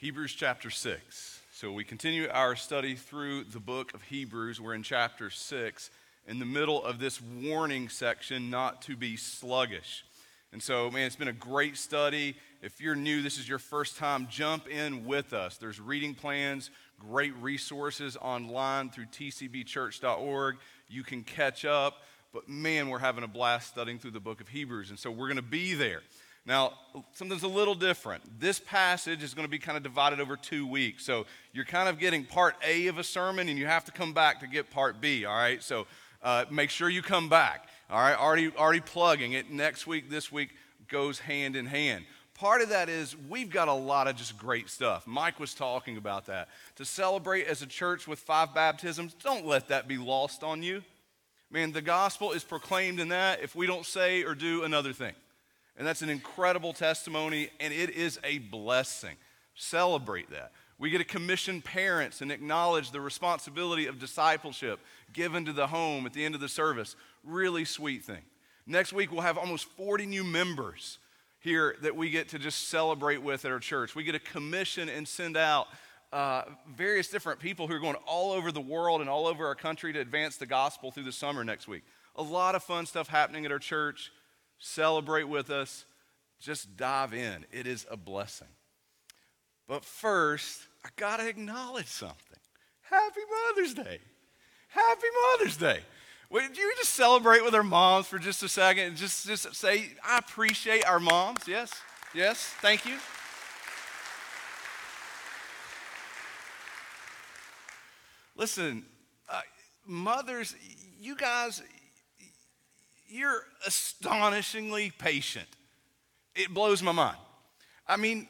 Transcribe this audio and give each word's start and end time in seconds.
Hebrews 0.00 0.32
chapter 0.32 0.70
6. 0.70 1.42
So 1.52 1.72
we 1.72 1.84
continue 1.84 2.26
our 2.32 2.56
study 2.56 2.94
through 2.94 3.44
the 3.44 3.60
book 3.60 3.92
of 3.92 4.00
Hebrews. 4.00 4.58
We're 4.58 4.72
in 4.72 4.82
chapter 4.82 5.28
6, 5.28 5.90
in 6.26 6.38
the 6.38 6.46
middle 6.46 6.82
of 6.82 6.98
this 6.98 7.20
warning 7.20 7.90
section 7.90 8.48
not 8.48 8.80
to 8.82 8.96
be 8.96 9.18
sluggish. 9.18 10.06
And 10.54 10.62
so, 10.62 10.90
man, 10.90 11.04
it's 11.04 11.16
been 11.16 11.28
a 11.28 11.34
great 11.34 11.76
study. 11.76 12.34
If 12.62 12.80
you're 12.80 12.96
new, 12.96 13.20
this 13.20 13.36
is 13.36 13.46
your 13.46 13.58
first 13.58 13.98
time, 13.98 14.26
jump 14.30 14.68
in 14.68 15.04
with 15.04 15.34
us. 15.34 15.58
There's 15.58 15.78
reading 15.78 16.14
plans, 16.14 16.70
great 16.98 17.36
resources 17.36 18.16
online 18.16 18.88
through 18.88 19.04
tcbchurch.org. 19.04 20.56
You 20.88 21.02
can 21.02 21.24
catch 21.24 21.66
up. 21.66 21.98
But 22.32 22.48
man, 22.48 22.88
we're 22.88 23.00
having 23.00 23.22
a 23.22 23.28
blast 23.28 23.68
studying 23.68 23.98
through 23.98 24.12
the 24.12 24.20
book 24.20 24.40
of 24.40 24.48
Hebrews. 24.48 24.88
And 24.88 24.98
so 24.98 25.10
we're 25.10 25.26
going 25.26 25.36
to 25.36 25.42
be 25.42 25.74
there. 25.74 26.00
Now, 26.50 26.72
something's 27.12 27.44
a 27.44 27.48
little 27.48 27.76
different. 27.76 28.24
This 28.40 28.58
passage 28.58 29.22
is 29.22 29.34
going 29.34 29.46
to 29.46 29.48
be 29.50 29.60
kind 29.60 29.76
of 29.76 29.84
divided 29.84 30.18
over 30.18 30.36
two 30.36 30.66
weeks. 30.66 31.04
So 31.04 31.26
you're 31.52 31.64
kind 31.64 31.88
of 31.88 32.00
getting 32.00 32.24
part 32.24 32.56
A 32.66 32.88
of 32.88 32.98
a 32.98 33.04
sermon, 33.04 33.48
and 33.48 33.56
you 33.56 33.66
have 33.66 33.84
to 33.84 33.92
come 33.92 34.12
back 34.12 34.40
to 34.40 34.48
get 34.48 34.68
part 34.68 35.00
B, 35.00 35.24
all 35.24 35.32
right? 35.32 35.62
So 35.62 35.86
uh, 36.24 36.46
make 36.50 36.70
sure 36.70 36.88
you 36.88 37.02
come 37.02 37.28
back, 37.28 37.68
all 37.88 38.00
right? 38.00 38.18
Already, 38.18 38.50
already 38.56 38.80
plugging 38.80 39.34
it. 39.34 39.48
Next 39.48 39.86
week, 39.86 40.10
this 40.10 40.32
week 40.32 40.48
goes 40.88 41.20
hand 41.20 41.54
in 41.54 41.66
hand. 41.66 42.04
Part 42.34 42.62
of 42.62 42.70
that 42.70 42.88
is 42.88 43.14
we've 43.28 43.48
got 43.48 43.68
a 43.68 43.72
lot 43.72 44.08
of 44.08 44.16
just 44.16 44.36
great 44.36 44.68
stuff. 44.68 45.06
Mike 45.06 45.38
was 45.38 45.54
talking 45.54 45.98
about 45.98 46.26
that. 46.26 46.48
To 46.74 46.84
celebrate 46.84 47.46
as 47.46 47.62
a 47.62 47.66
church 47.66 48.08
with 48.08 48.18
five 48.18 48.56
baptisms, 48.56 49.14
don't 49.22 49.46
let 49.46 49.68
that 49.68 49.86
be 49.86 49.98
lost 49.98 50.42
on 50.42 50.64
you. 50.64 50.82
Man, 51.48 51.70
the 51.70 51.80
gospel 51.80 52.32
is 52.32 52.42
proclaimed 52.42 52.98
in 52.98 53.10
that 53.10 53.40
if 53.40 53.54
we 53.54 53.68
don't 53.68 53.86
say 53.86 54.24
or 54.24 54.34
do 54.34 54.64
another 54.64 54.92
thing. 54.92 55.14
And 55.80 55.86
that's 55.86 56.02
an 56.02 56.10
incredible 56.10 56.74
testimony, 56.74 57.48
and 57.58 57.72
it 57.72 57.88
is 57.88 58.20
a 58.22 58.36
blessing. 58.36 59.16
Celebrate 59.54 60.28
that. 60.28 60.52
We 60.78 60.90
get 60.90 60.98
to 60.98 61.04
commission 61.04 61.62
parents 61.62 62.20
and 62.20 62.30
acknowledge 62.30 62.90
the 62.90 63.00
responsibility 63.00 63.86
of 63.86 63.98
discipleship 63.98 64.78
given 65.14 65.46
to 65.46 65.54
the 65.54 65.68
home 65.68 66.04
at 66.04 66.12
the 66.12 66.22
end 66.22 66.34
of 66.34 66.42
the 66.42 66.50
service. 66.50 66.96
Really 67.24 67.64
sweet 67.64 68.04
thing. 68.04 68.20
Next 68.66 68.92
week, 68.92 69.10
we'll 69.10 69.22
have 69.22 69.38
almost 69.38 69.64
40 69.70 70.04
new 70.04 70.22
members 70.22 70.98
here 71.38 71.74
that 71.80 71.96
we 71.96 72.10
get 72.10 72.28
to 72.28 72.38
just 72.38 72.68
celebrate 72.68 73.22
with 73.22 73.46
at 73.46 73.50
our 73.50 73.58
church. 73.58 73.94
We 73.94 74.04
get 74.04 74.12
to 74.12 74.18
commission 74.18 74.90
and 74.90 75.08
send 75.08 75.38
out 75.38 75.66
uh, 76.12 76.42
various 76.76 77.08
different 77.08 77.40
people 77.40 77.66
who 77.66 77.74
are 77.74 77.80
going 77.80 77.96
all 78.06 78.32
over 78.32 78.52
the 78.52 78.60
world 78.60 79.00
and 79.00 79.08
all 79.08 79.26
over 79.26 79.46
our 79.46 79.54
country 79.54 79.94
to 79.94 79.98
advance 79.98 80.36
the 80.36 80.44
gospel 80.44 80.90
through 80.90 81.04
the 81.04 81.12
summer 81.12 81.42
next 81.42 81.68
week. 81.68 81.84
A 82.16 82.22
lot 82.22 82.54
of 82.54 82.62
fun 82.62 82.84
stuff 82.84 83.08
happening 83.08 83.46
at 83.46 83.52
our 83.52 83.58
church 83.58 84.12
celebrate 84.60 85.24
with 85.24 85.50
us, 85.50 85.84
just 86.38 86.76
dive 86.76 87.12
in. 87.12 87.44
It 87.50 87.66
is 87.66 87.86
a 87.90 87.96
blessing. 87.96 88.48
But 89.66 89.84
first, 89.84 90.60
I 90.84 90.88
got 90.96 91.16
to 91.16 91.28
acknowledge 91.28 91.86
something. 91.86 92.38
Happy 92.82 93.20
Mother's 93.48 93.74
Day. 93.74 93.98
Happy 94.68 95.06
Mother's 95.32 95.56
Day. 95.56 95.80
Would 96.30 96.56
you 96.56 96.72
just 96.76 96.90
celebrate 96.94 97.44
with 97.44 97.54
our 97.54 97.62
moms 97.64 98.06
for 98.06 98.18
just 98.18 98.42
a 98.42 98.48
second 98.48 98.84
and 98.84 98.96
just, 98.96 99.26
just 99.26 99.52
say, 99.54 99.90
I 100.04 100.18
appreciate 100.18 100.88
our 100.88 101.00
moms? 101.00 101.48
Yes? 101.48 101.72
Yes? 102.14 102.54
Thank 102.60 102.86
you. 102.86 102.96
Listen, 108.36 108.84
uh, 109.28 109.40
mothers, 109.86 110.54
you 111.00 111.16
guys, 111.16 111.62
you're 113.10 113.44
astonishingly 113.66 114.92
patient. 114.98 115.48
It 116.34 116.54
blows 116.54 116.82
my 116.82 116.92
mind. 116.92 117.18
I 117.86 117.96
mean, 117.96 118.28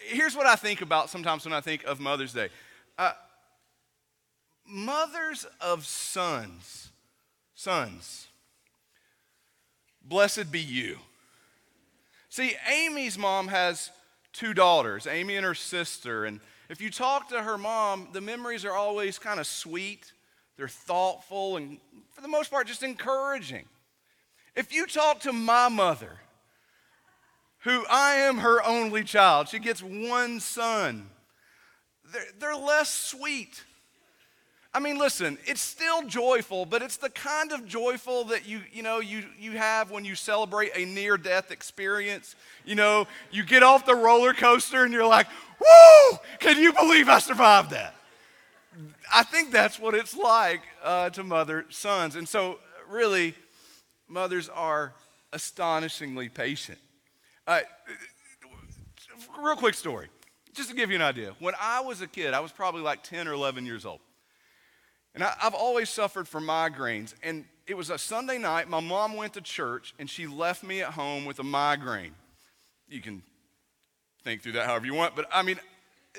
here's 0.00 0.36
what 0.36 0.46
I 0.46 0.56
think 0.56 0.82
about 0.82 1.10
sometimes 1.10 1.44
when 1.44 1.54
I 1.54 1.60
think 1.60 1.84
of 1.84 2.00
Mother's 2.00 2.32
Day. 2.32 2.48
Uh, 2.98 3.12
mothers 4.66 5.46
of 5.60 5.86
sons, 5.86 6.90
sons, 7.54 8.26
blessed 10.02 10.50
be 10.50 10.60
you. 10.60 10.98
See, 12.28 12.54
Amy's 12.68 13.18
mom 13.18 13.48
has 13.48 13.90
two 14.32 14.54
daughters, 14.54 15.06
Amy 15.06 15.36
and 15.36 15.44
her 15.44 15.54
sister. 15.54 16.24
And 16.24 16.40
if 16.68 16.80
you 16.80 16.90
talk 16.90 17.28
to 17.30 17.42
her 17.42 17.58
mom, 17.58 18.08
the 18.12 18.20
memories 18.20 18.64
are 18.64 18.72
always 18.72 19.18
kind 19.18 19.40
of 19.40 19.46
sweet, 19.46 20.12
they're 20.56 20.68
thoughtful, 20.68 21.56
and 21.56 21.78
for 22.14 22.20
the 22.20 22.28
most 22.28 22.50
part, 22.50 22.66
just 22.66 22.82
encouraging. 22.82 23.64
If 24.56 24.72
you 24.72 24.86
talk 24.86 25.20
to 25.20 25.32
my 25.32 25.68
mother, 25.68 26.18
who 27.60 27.84
I 27.90 28.14
am 28.14 28.38
her 28.38 28.64
only 28.64 29.04
child, 29.04 29.48
she 29.48 29.58
gets 29.58 29.82
one 29.82 30.40
son, 30.40 31.08
they're, 32.12 32.22
they're 32.38 32.56
less 32.56 32.92
sweet. 32.92 33.62
I 34.72 34.78
mean, 34.78 34.98
listen, 34.98 35.36
it's 35.46 35.60
still 35.60 36.06
joyful, 36.06 36.64
but 36.64 36.80
it's 36.80 36.96
the 36.96 37.10
kind 37.10 37.50
of 37.50 37.66
joyful 37.66 38.24
that 38.26 38.46
you, 38.46 38.60
you 38.72 38.84
know, 38.84 39.00
you, 39.00 39.24
you 39.38 39.52
have 39.52 39.90
when 39.90 40.04
you 40.04 40.14
celebrate 40.14 40.70
a 40.76 40.84
near 40.84 41.16
death 41.16 41.50
experience. 41.50 42.36
You 42.64 42.76
know, 42.76 43.08
you 43.32 43.44
get 43.44 43.64
off 43.64 43.84
the 43.84 43.96
roller 43.96 44.32
coaster 44.32 44.84
and 44.84 44.92
you're 44.92 45.06
like, 45.06 45.26
woo, 45.58 46.18
can 46.38 46.58
you 46.58 46.72
believe 46.72 47.08
I 47.08 47.18
survived 47.18 47.70
that? 47.70 47.94
I 49.12 49.24
think 49.24 49.50
that's 49.50 49.78
what 49.80 49.94
it's 49.94 50.16
like 50.16 50.60
uh, 50.84 51.10
to 51.10 51.24
mother 51.24 51.66
sons. 51.70 52.14
And 52.14 52.28
so, 52.28 52.60
really, 52.88 53.34
mothers 54.10 54.48
are 54.48 54.92
astonishingly 55.32 56.28
patient. 56.28 56.78
Uh, 57.46 57.60
real 59.42 59.56
quick 59.56 59.74
story, 59.74 60.08
just 60.52 60.70
to 60.70 60.76
give 60.76 60.90
you 60.90 60.96
an 60.96 61.02
idea. 61.02 61.34
When 61.38 61.54
I 61.60 61.80
was 61.80 62.00
a 62.00 62.06
kid, 62.06 62.34
I 62.34 62.40
was 62.40 62.52
probably 62.52 62.82
like 62.82 63.02
10 63.02 63.28
or 63.28 63.32
11 63.32 63.64
years 63.64 63.84
old. 63.84 64.00
And 65.14 65.24
I, 65.24 65.34
have 65.38 65.54
always 65.54 65.90
suffered 65.90 66.28
from 66.28 66.46
migraines. 66.46 67.14
And 67.22 67.44
it 67.66 67.76
was 67.76 67.90
a 67.90 67.98
Sunday 67.98 68.38
night. 68.38 68.68
My 68.68 68.80
mom 68.80 69.16
went 69.16 69.34
to 69.34 69.40
church 69.40 69.94
and 69.98 70.08
she 70.08 70.26
left 70.26 70.62
me 70.62 70.82
at 70.82 70.92
home 70.92 71.24
with 71.24 71.38
a 71.38 71.44
migraine. 71.44 72.14
You 72.88 73.00
can 73.00 73.22
think 74.22 74.42
through 74.42 74.52
that 74.52 74.66
however 74.66 74.86
you 74.86 74.94
want. 74.94 75.16
But 75.16 75.26
I 75.32 75.42
mean, 75.42 75.58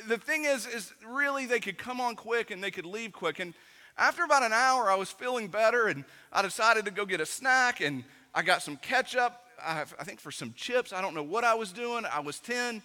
the 0.08 0.18
thing 0.18 0.46
is, 0.46 0.66
is 0.66 0.94
really 1.08 1.46
they 1.46 1.60
could 1.60 1.78
come 1.78 2.02
on 2.02 2.16
quick 2.16 2.52
and 2.52 2.64
they 2.64 2.72
could 2.72 2.86
leave 2.86 3.14
quick. 3.14 3.40
And 3.40 3.54
after 4.02 4.24
about 4.24 4.42
an 4.42 4.52
hour, 4.52 4.90
I 4.90 4.96
was 4.96 5.12
feeling 5.12 5.48
better 5.48 5.88
and 5.88 6.04
I 6.34 6.42
decided 6.42 6.86
to 6.86 6.92
go 6.92 7.06
get 7.06 7.22
a 7.22 7.26
snack 7.26 7.82
and 7.82 8.04
I 8.34 8.42
got 8.42 8.64
some 8.64 8.76
ketchup, 8.78 9.32
I, 9.64 9.84
think 9.84 10.20
for 10.20 10.32
some 10.32 10.54
chips. 10.58 10.92
I 10.92 11.02
don't 11.02 11.14
know 11.14 11.22
what 11.22 11.44
I 11.44 11.54
was 11.54 11.72
doing. 11.72 12.06
I 12.12 12.20
was 12.20 12.40
10 12.40 12.82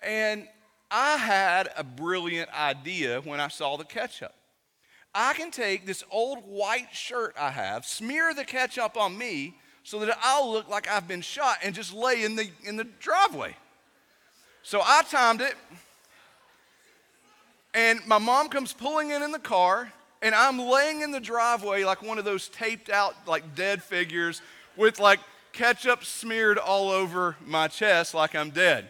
and 0.00 0.46
I 0.88 1.16
had 1.16 1.70
a 1.76 1.82
brilliant 1.82 2.50
idea 2.56 3.20
when 3.22 3.40
I 3.40 3.48
saw 3.48 3.76
the 3.76 3.84
ketchup. 3.84 4.32
I 5.12 5.32
can 5.32 5.50
take 5.50 5.86
this 5.86 6.04
old 6.08 6.38
white 6.46 6.94
shirt 6.94 7.34
I 7.36 7.50
have, 7.50 7.84
smear 7.84 8.32
the 8.32 8.44
ketchup 8.44 8.96
on 8.96 9.18
me 9.18 9.56
so 9.82 9.98
that 9.98 10.16
I'll 10.22 10.52
look 10.52 10.68
like 10.68 10.88
I've 10.88 11.08
been 11.08 11.20
shot 11.20 11.58
and 11.64 11.74
just 11.74 11.92
lay 11.92 12.22
in 12.22 12.36
the, 12.36 12.48
in 12.62 12.76
the 12.76 12.84
driveway. 12.84 13.56
So 14.62 14.80
I 14.84 15.02
timed 15.02 15.40
it, 15.40 15.54
and 17.74 17.98
my 18.06 18.18
mom 18.18 18.48
comes 18.48 18.72
pulling 18.72 19.10
in 19.10 19.20
in 19.22 19.32
the 19.32 19.40
car, 19.40 19.92
and 20.22 20.34
I'm 20.34 20.58
laying 20.58 21.00
in 21.00 21.12
the 21.12 21.20
driveway 21.20 21.84
like 21.84 22.02
one 22.02 22.18
of 22.18 22.24
those 22.24 22.48
taped 22.48 22.90
out, 22.90 23.14
like 23.26 23.54
dead 23.54 23.82
figures 23.82 24.42
with 24.76 24.98
like 25.00 25.20
ketchup 25.52 26.04
smeared 26.04 26.58
all 26.58 26.90
over 26.90 27.36
my 27.46 27.68
chest 27.68 28.14
like 28.14 28.34
I'm 28.34 28.50
dead. 28.50 28.88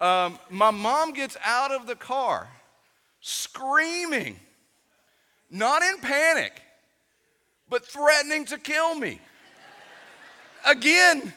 Um, 0.00 0.38
my 0.50 0.70
mom 0.70 1.12
gets 1.12 1.36
out 1.44 1.72
of 1.72 1.86
the 1.86 1.94
car 1.94 2.48
screaming, 3.20 4.38
not 5.50 5.82
in 5.82 5.98
panic, 5.98 6.60
but 7.68 7.86
threatening 7.86 8.44
to 8.46 8.58
kill 8.58 8.94
me. 8.94 9.20
Again. 10.64 11.32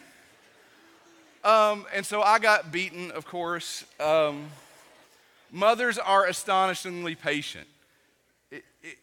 Um, 1.43 1.85
and 1.93 2.03
so 2.03 2.23
I 2.23 2.39
got 2.39 2.71
beaten, 2.71 3.11
of 3.11 3.27
course. 3.27 3.85
Um, 3.99 4.47
mothers 5.51 5.99
are 5.99 6.25
astonishingly 6.25 7.13
patient 7.13 7.67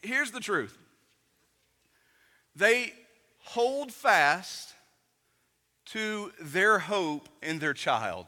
here's 0.02 0.30
the 0.30 0.40
truth 0.40 0.76
they 2.54 2.92
hold 3.38 3.92
fast 3.92 4.74
to 5.86 6.32
their 6.40 6.78
hope 6.78 7.28
in 7.42 7.58
their 7.58 7.74
child. 7.74 8.26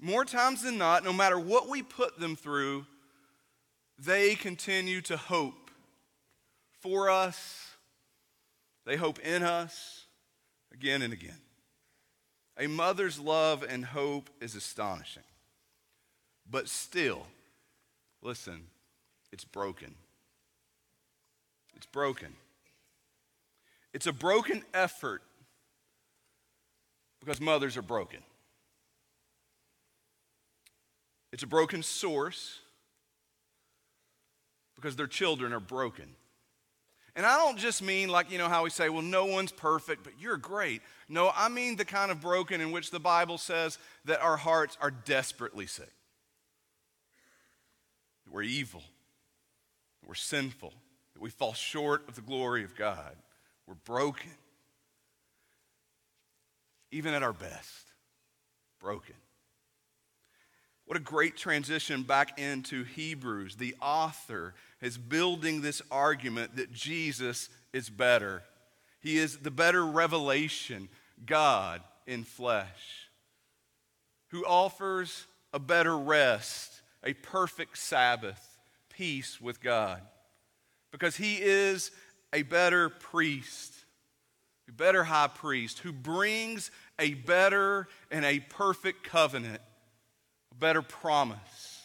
More 0.00 0.24
times 0.24 0.62
than 0.62 0.78
not, 0.78 1.04
no 1.04 1.12
matter 1.12 1.38
what 1.38 1.68
we 1.68 1.82
put 1.82 2.18
them 2.20 2.36
through, 2.36 2.86
they 3.98 4.34
continue 4.34 5.00
to 5.02 5.16
hope 5.16 5.70
for 6.80 7.10
us. 7.10 7.72
They 8.86 8.96
hope 8.96 9.18
in 9.20 9.42
us 9.42 10.06
again 10.72 11.02
and 11.02 11.12
again. 11.12 11.40
A 12.58 12.66
mother's 12.66 13.18
love 13.18 13.64
and 13.68 13.84
hope 13.84 14.30
is 14.40 14.54
astonishing. 14.54 15.22
But 16.50 16.68
still, 16.68 17.26
listen, 18.22 18.62
it's 19.32 19.44
broken. 19.44 19.94
It's 21.76 21.86
broken. 21.86 22.34
It's 23.92 24.06
a 24.06 24.12
broken 24.12 24.64
effort 24.74 25.22
because 27.20 27.40
mothers 27.40 27.76
are 27.76 27.82
broken. 27.82 28.20
It's 31.32 31.42
a 31.42 31.46
broken 31.46 31.82
source 31.82 32.60
because 34.74 34.96
their 34.96 35.06
children 35.06 35.52
are 35.52 35.60
broken. 35.60 36.06
And 37.16 37.26
I 37.26 37.36
don't 37.36 37.58
just 37.58 37.82
mean 37.82 38.08
like, 38.08 38.30
you 38.30 38.38
know, 38.38 38.48
how 38.48 38.62
we 38.62 38.70
say, 38.70 38.88
well, 38.88 39.02
no 39.02 39.24
one's 39.24 39.50
perfect, 39.50 40.04
but 40.04 40.12
you're 40.20 40.36
great. 40.36 40.82
No, 41.08 41.32
I 41.34 41.48
mean 41.48 41.74
the 41.74 41.84
kind 41.84 42.12
of 42.12 42.20
broken 42.20 42.60
in 42.60 42.70
which 42.70 42.92
the 42.92 43.00
Bible 43.00 43.38
says 43.38 43.78
that 44.04 44.20
our 44.20 44.36
hearts 44.36 44.78
are 44.80 44.92
desperately 44.92 45.66
sick. 45.66 45.90
We're 48.30 48.42
evil, 48.42 48.84
we're 50.08 50.14
sinful, 50.14 50.72
that 51.12 51.22
we 51.22 51.30
fall 51.30 51.52
short 51.52 52.08
of 52.08 52.16
the 52.16 52.22
glory 52.22 52.64
of 52.64 52.74
God. 52.74 53.14
We're 53.66 53.74
broken. 53.74 54.30
Even 56.90 57.12
at 57.12 57.22
our 57.22 57.34
best, 57.34 57.92
broken. 58.80 59.14
What 60.86 60.96
a 60.96 61.00
great 61.00 61.36
transition 61.36 62.02
back 62.02 62.38
into 62.38 62.82
Hebrews. 62.82 63.56
The 63.56 63.74
author 63.82 64.54
is 64.80 64.96
building 64.96 65.60
this 65.60 65.82
argument 65.90 66.56
that 66.56 66.72
Jesus 66.72 67.50
is 67.74 67.90
better. 67.90 68.42
He 69.00 69.18
is 69.18 69.36
the 69.36 69.50
better 69.50 69.84
revelation, 69.84 70.88
God 71.26 71.82
in 72.06 72.24
flesh, 72.24 73.10
who 74.28 74.46
offers 74.46 75.26
a 75.52 75.58
better 75.58 75.98
rest, 75.98 76.80
a 77.04 77.12
perfect 77.12 77.76
Sabbath, 77.76 78.57
peace 78.98 79.40
with 79.40 79.62
God. 79.62 80.02
Because 80.90 81.16
he 81.16 81.36
is 81.36 81.92
a 82.32 82.42
better 82.42 82.88
priest, 82.88 83.72
a 84.68 84.72
better 84.72 85.04
high 85.04 85.28
priest, 85.28 85.78
who 85.78 85.92
brings 85.92 86.70
a 86.98 87.14
better 87.14 87.86
and 88.10 88.24
a 88.24 88.40
perfect 88.40 89.04
covenant 89.04 89.62
a 90.50 90.54
better 90.56 90.82
promise 90.82 91.82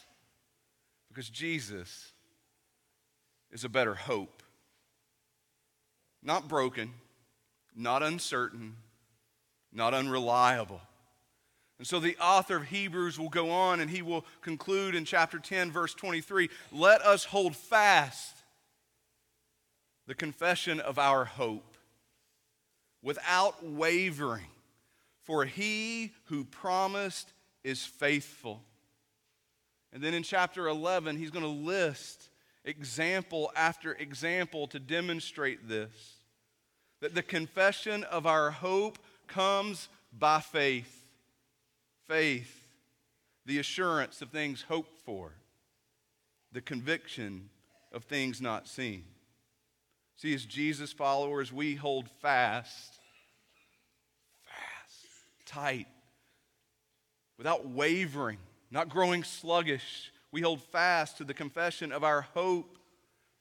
because 1.10 1.30
Jesus 1.30 2.12
is 3.52 3.64
a 3.64 3.70
better 3.70 3.94
hope. 3.94 4.42
Not 6.24 6.48
broken, 6.48 6.92
not 7.76 8.02
uncertain, 8.02 8.78
not 9.72 9.94
unreliable. 9.94 10.82
And 11.80 11.88
so 11.88 12.00
the 12.00 12.18
author 12.18 12.58
of 12.58 12.66
Hebrews 12.66 13.20
will 13.20 13.30
go 13.30 13.50
on 13.50 13.80
and 13.80 13.90
he 13.90 14.02
will 14.02 14.26
conclude 14.42 14.96
in 14.96 15.06
chapter 15.06 15.40
10, 15.40 15.72
verse 15.72 15.94
23 15.94 16.50
let 16.72 17.02
us 17.02 17.26
hold 17.26 17.56
fast 17.56 18.38
the 20.08 20.16
confession 20.16 20.80
of 20.80 21.00
our 21.00 21.26
hope 21.26 21.78
without 23.02 23.66
wavering, 23.66 24.48
for 25.24 25.46
he 25.46 26.12
who 26.26 26.46
promised 26.46 27.34
is 27.64 27.86
faithful. 27.86 28.62
And 29.92 30.02
then 30.02 30.14
in 30.14 30.24
chapter 30.24 30.68
11, 30.68 31.18
he's 31.18 31.32
going 31.32 31.44
to 31.46 31.50
list 31.50 32.30
example 32.66 33.52
after 33.56 33.94
example 33.94 34.68
to 34.68 34.80
demonstrate 34.80 35.68
this 35.68 35.92
that 37.02 37.14
the 37.14 37.22
confession 37.22 38.06
of 38.06 38.26
our 38.26 38.50
hope 38.50 38.98
comes 39.28 39.90
by 40.18 40.40
faith. 40.40 41.03
Faith, 42.14 42.68
the 43.48 43.58
assurance 43.58 44.22
of 44.22 44.30
things 44.30 44.66
hoped 44.68 45.02
for, 45.04 45.34
the 46.52 46.62
conviction 46.62 47.50
of 47.92 48.04
things 48.04 48.40
not 48.40 48.68
seen. 48.68 49.04
See, 50.18 50.32
as 50.36 50.46
Jesus 50.46 50.94
followers, 50.94 51.52
we 51.52 51.74
hold 51.74 52.08
fast, 52.22 53.00
fast, 54.44 55.08
tight 55.48 55.88
without 57.40 57.68
wavering, 57.68 58.38
not 58.70 58.90
growing 58.90 59.24
sluggish. 59.24 60.12
We 60.32 60.42
hold 60.42 60.62
fast 60.62 61.18
to 61.18 61.24
the 61.24 61.34
confession 61.34 61.92
of 61.92 62.04
our 62.04 62.22
hope 62.36 62.78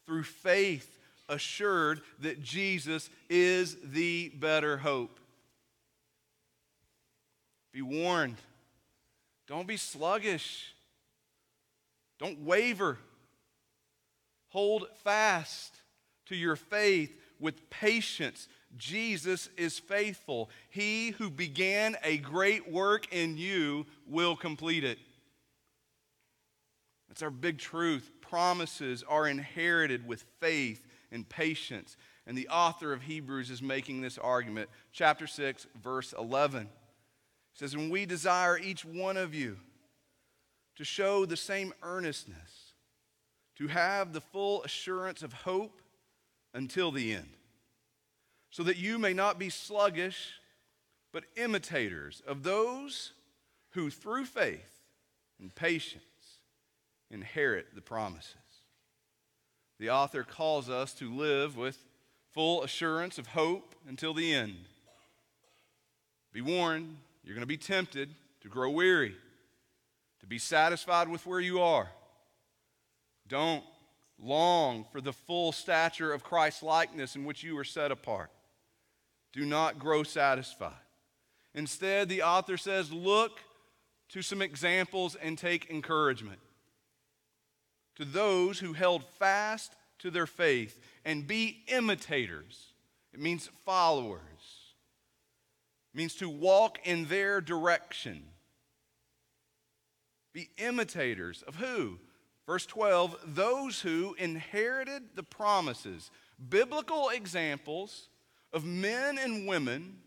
through 0.07 0.25
faith, 0.25 0.99
assured 1.29 2.01
that 2.21 2.43
Jesus 2.43 3.11
is 3.29 3.77
the 3.85 4.31
better 4.31 4.79
hope. 4.79 5.21
Be 7.75 7.83
warned. 7.83 8.39
Don't 9.47 9.67
be 9.67 9.77
sluggish. 9.77 10.75
Don't 12.19 12.41
waver. 12.41 12.99
Hold 14.49 14.87
fast 15.03 15.75
to 16.27 16.37
your 16.37 16.56
faith 16.56 17.12
with 17.39 17.69
patience 17.71 18.49
Jesus 18.77 19.50
is 19.56 19.79
faithful. 19.79 20.50
He 20.71 21.11
who 21.11 21.31
began 21.31 21.97
a 22.03 22.19
great 22.19 22.71
work 22.71 23.12
in 23.12 23.37
you 23.37 23.87
will 24.06 24.37
complete 24.37 24.85
it. 24.85 24.99
That's 27.09 27.23
our 27.23 27.31
big 27.31 27.59
truth. 27.59 28.11
Promises 28.23 29.05
are 29.06 29.27
inherited 29.29 30.06
with 30.06 30.25
faith 30.41 30.87
and 31.11 31.29
patience. 31.29 31.97
And 32.27 32.38
the 32.38 32.49
author 32.49 32.93
of 32.93 33.03
Hebrews 33.03 33.50
is 33.50 33.61
making 33.61 34.00
this 34.00 34.17
argument. 34.17 34.71
Chapter 34.93 35.27
6, 35.27 35.67
verse 35.83 36.15
11 36.19 36.69
says, 37.54 37.75
And 37.75 37.90
we 37.90 38.06
desire 38.06 38.58
each 38.58 38.84
one 38.84 39.16
of 39.16 39.34
you 39.34 39.58
to 40.76 40.84
show 40.84 41.26
the 41.26 41.37
same 41.37 41.72
earnestness, 41.82 42.75
to 43.56 43.69
have 43.69 44.12
the 44.12 44.20
full 44.20 44.62
assurance 44.62 45.22
of 45.22 45.32
hope 45.32 45.81
until 46.54 46.90
the 46.90 47.14
end 47.14 47.28
so 48.52 48.62
that 48.62 48.76
you 48.76 48.99
may 48.99 49.14
not 49.14 49.38
be 49.38 49.49
sluggish, 49.49 50.34
but 51.10 51.25
imitators 51.37 52.22
of 52.26 52.43
those 52.43 53.12
who 53.70 53.90
through 53.90 54.26
faith 54.26 54.82
and 55.40 55.52
patience 55.54 56.04
inherit 57.10 57.75
the 57.75 57.81
promises. 57.81 58.37
The 59.81 59.88
author 59.88 60.22
calls 60.22 60.69
us 60.69 60.93
to 60.94 61.12
live 61.12 61.56
with 61.56 61.82
full 62.31 62.62
assurance 62.62 63.16
of 63.19 63.28
hope 63.28 63.75
until 63.88 64.12
the 64.12 64.32
end. 64.34 64.56
Be 66.32 66.43
warned, 66.43 66.99
you're 67.25 67.35
going 67.35 67.43
to 67.43 67.47
be 67.47 67.57
tempted 67.57 68.15
to 68.41 68.49
grow 68.49 68.71
weary, 68.71 69.15
to 70.21 70.27
be 70.27 70.39
satisfied 70.39 71.09
with 71.09 71.27
where 71.27 71.41
you 71.41 71.61
are. 71.61 71.89
Don't 73.29 73.65
long 74.19 74.85
for 74.93 75.01
the 75.01 75.13
full 75.13 75.53
stature 75.53 76.13
of 76.13 76.23
Christ's 76.23 76.63
likeness 76.63 77.17
in 77.17 77.25
which 77.25 77.43
you 77.43 77.57
are 77.59 77.65
set 77.65 77.91
apart. 77.91 78.31
Do 79.33 79.45
not 79.45 79.79
grow 79.79 80.03
satisfied. 80.03 80.73
Instead, 81.55 82.09
the 82.09 82.23
author 82.23 82.57
says, 82.57 82.93
look 82.93 83.41
to 84.11 84.23
some 84.23 84.43
examples 84.43 85.15
and 85.15 85.39
take 85.39 85.71
encouragement. 85.71 86.39
To 87.97 88.05
those 88.05 88.59
who 88.59 88.73
held 88.73 89.05
fast 89.19 89.75
to 90.00 90.11
their 90.11 90.26
faith 90.26 90.81
and 91.05 91.26
be 91.26 91.62
imitators. 91.69 92.73
It 93.12 93.21
means 93.21 93.50
followers. 93.64 94.21
Means 95.94 96.14
to 96.16 96.28
walk 96.28 96.78
in 96.84 97.06
their 97.06 97.40
direction. 97.40 98.25
Be 100.32 100.49
imitators 100.56 101.42
of 101.46 101.56
who? 101.56 101.99
Verse 102.46 102.66
12, 102.66 103.16
those 103.26 103.80
who 103.80 104.14
inherited 104.18 105.02
the 105.14 105.22
promises. 105.22 106.11
Biblical 106.49 107.11
examples 107.11 108.08
of 108.52 108.64
men 108.64 109.18
and 109.18 109.46
women 109.46 109.99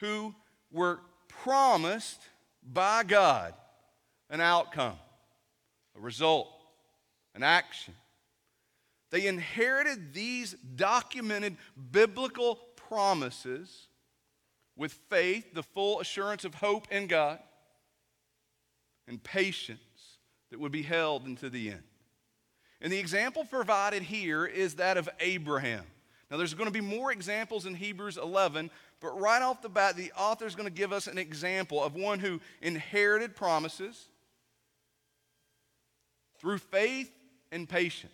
who 0.00 0.34
were 0.70 1.00
promised 1.28 2.20
by 2.62 3.04
God 3.04 3.54
an 4.28 4.40
outcome, 4.40 4.98
a 5.96 6.00
result, 6.00 6.48
an 7.34 7.42
action. 7.42 7.94
They 9.10 9.26
inherited 9.26 10.12
these 10.12 10.52
documented 10.74 11.56
biblical 11.92 12.56
promises 12.74 13.88
with 14.76 14.92
faith, 15.08 15.54
the 15.54 15.62
full 15.62 16.00
assurance 16.00 16.44
of 16.44 16.54
hope 16.54 16.86
in 16.90 17.06
God, 17.06 17.38
and 19.08 19.22
patience 19.22 19.80
that 20.50 20.60
would 20.60 20.72
be 20.72 20.82
held 20.82 21.26
into 21.26 21.48
the 21.48 21.70
end. 21.70 21.82
And 22.80 22.92
the 22.92 22.98
example 22.98 23.44
provided 23.44 24.02
here 24.02 24.44
is 24.44 24.74
that 24.74 24.96
of 24.96 25.08
Abraham. 25.20 25.84
Now, 26.30 26.36
there's 26.36 26.54
going 26.54 26.66
to 26.66 26.72
be 26.72 26.80
more 26.80 27.12
examples 27.12 27.66
in 27.66 27.74
Hebrews 27.74 28.16
11, 28.16 28.70
but 29.00 29.18
right 29.18 29.40
off 29.40 29.62
the 29.62 29.68
bat, 29.68 29.96
the 29.96 30.12
author 30.16 30.46
is 30.46 30.54
going 30.54 30.68
to 30.68 30.74
give 30.74 30.92
us 30.92 31.06
an 31.06 31.18
example 31.18 31.82
of 31.82 31.94
one 31.94 32.18
who 32.18 32.40
inherited 32.60 33.36
promises 33.36 34.08
through 36.38 36.58
faith 36.58 37.10
and 37.52 37.68
patience. 37.68 38.12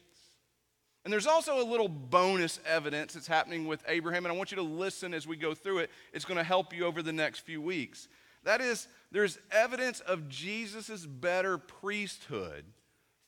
And 1.05 1.13
there's 1.13 1.27
also 1.27 1.61
a 1.61 1.67
little 1.67 1.89
bonus 1.89 2.61
evidence 2.65 3.15
that's 3.15 3.27
happening 3.27 3.67
with 3.67 3.83
Abraham, 3.89 4.25
and 4.25 4.33
I 4.33 4.37
want 4.37 4.53
you 4.53 4.57
to 4.57 4.63
listen 4.63 5.13
as 5.13 5.27
we 5.27 5.37
go 5.37 5.53
through 5.55 5.79
it. 5.79 5.91
It's 6.13 6.25
going 6.25 6.39
to 6.39 6.45
help 6.45 6.73
you 6.73 6.87
over 6.87 7.03
the 7.03 7.13
next 7.13 7.41
few 7.41 7.61
weeks. 7.61 8.09
That 8.45 8.61
is, 8.61 8.87
there's 9.11 9.39
evidence 9.51 10.01
of 10.01 10.29
Jesus' 10.29 11.05
better 11.05 11.59
priesthood 11.59 12.65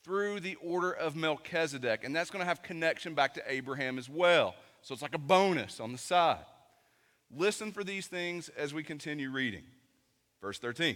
through 0.03 0.39
the 0.39 0.55
order 0.55 0.91
of 0.91 1.15
Melchizedek, 1.15 2.03
and 2.03 2.15
that's 2.15 2.29
going 2.29 2.41
to 2.41 2.47
have 2.47 2.61
connection 2.61 3.13
back 3.13 3.33
to 3.33 3.43
Abraham 3.47 3.97
as 3.97 4.07
well. 4.07 4.55
So 4.81 4.93
it's 4.93 5.01
like 5.01 5.15
a 5.15 5.19
bonus 5.19 5.79
on 5.79 5.91
the 5.91 5.97
side. 5.97 6.45
Listen 7.35 7.71
for 7.71 7.83
these 7.83 8.07
things 8.07 8.49
as 8.49 8.73
we 8.73 8.83
continue 8.83 9.31
reading. 9.31 9.63
Verse 10.41 10.59
13. 10.59 10.95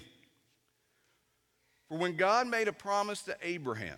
For 1.88 1.98
when 1.98 2.16
God 2.16 2.48
made 2.48 2.68
a 2.68 2.74
promise 2.74 3.24
to 3.24 3.36
Abraham, 3.42 3.98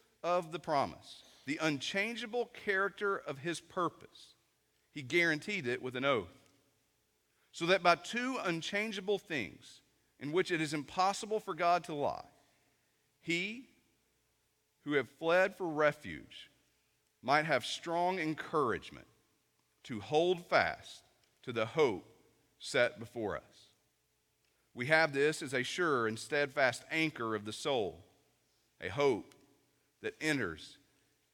of 0.23 0.51
the 0.51 0.59
promise 0.59 1.23
the 1.45 1.59
unchangeable 1.61 2.49
character 2.65 3.17
of 3.17 3.39
his 3.39 3.59
purpose, 3.59 4.35
he 4.93 5.01
guaranteed 5.01 5.67
it 5.67 5.81
with 5.81 5.95
an 5.95 6.05
oath. 6.05 6.31
So 7.51 7.65
that 7.65 7.83
by 7.83 7.95
two 7.95 8.37
unchangeable 8.43 9.17
things, 9.17 9.81
in 10.19 10.31
which 10.31 10.51
it 10.51 10.61
is 10.61 10.73
impossible 10.73 11.39
for 11.39 11.53
God 11.53 11.83
to 11.85 11.93
lie, 11.93 12.23
he 13.19 13.65
who 14.85 14.93
have 14.93 15.09
fled 15.19 15.55
for 15.55 15.67
refuge 15.67 16.49
might 17.21 17.45
have 17.45 17.65
strong 17.65 18.19
encouragement 18.19 19.07
to 19.83 19.99
hold 19.99 20.45
fast 20.45 21.03
to 21.43 21.51
the 21.51 21.65
hope 21.65 22.05
set 22.59 22.99
before 22.99 23.35
us. 23.35 23.69
We 24.73 24.85
have 24.85 25.11
this 25.11 25.41
as 25.41 25.53
a 25.53 25.63
sure 25.63 26.07
and 26.07 26.17
steadfast 26.17 26.83
anchor 26.91 27.35
of 27.35 27.45
the 27.45 27.51
soul, 27.51 28.05
a 28.79 28.89
hope 28.89 29.35
that 30.01 30.15
enters 30.21 30.77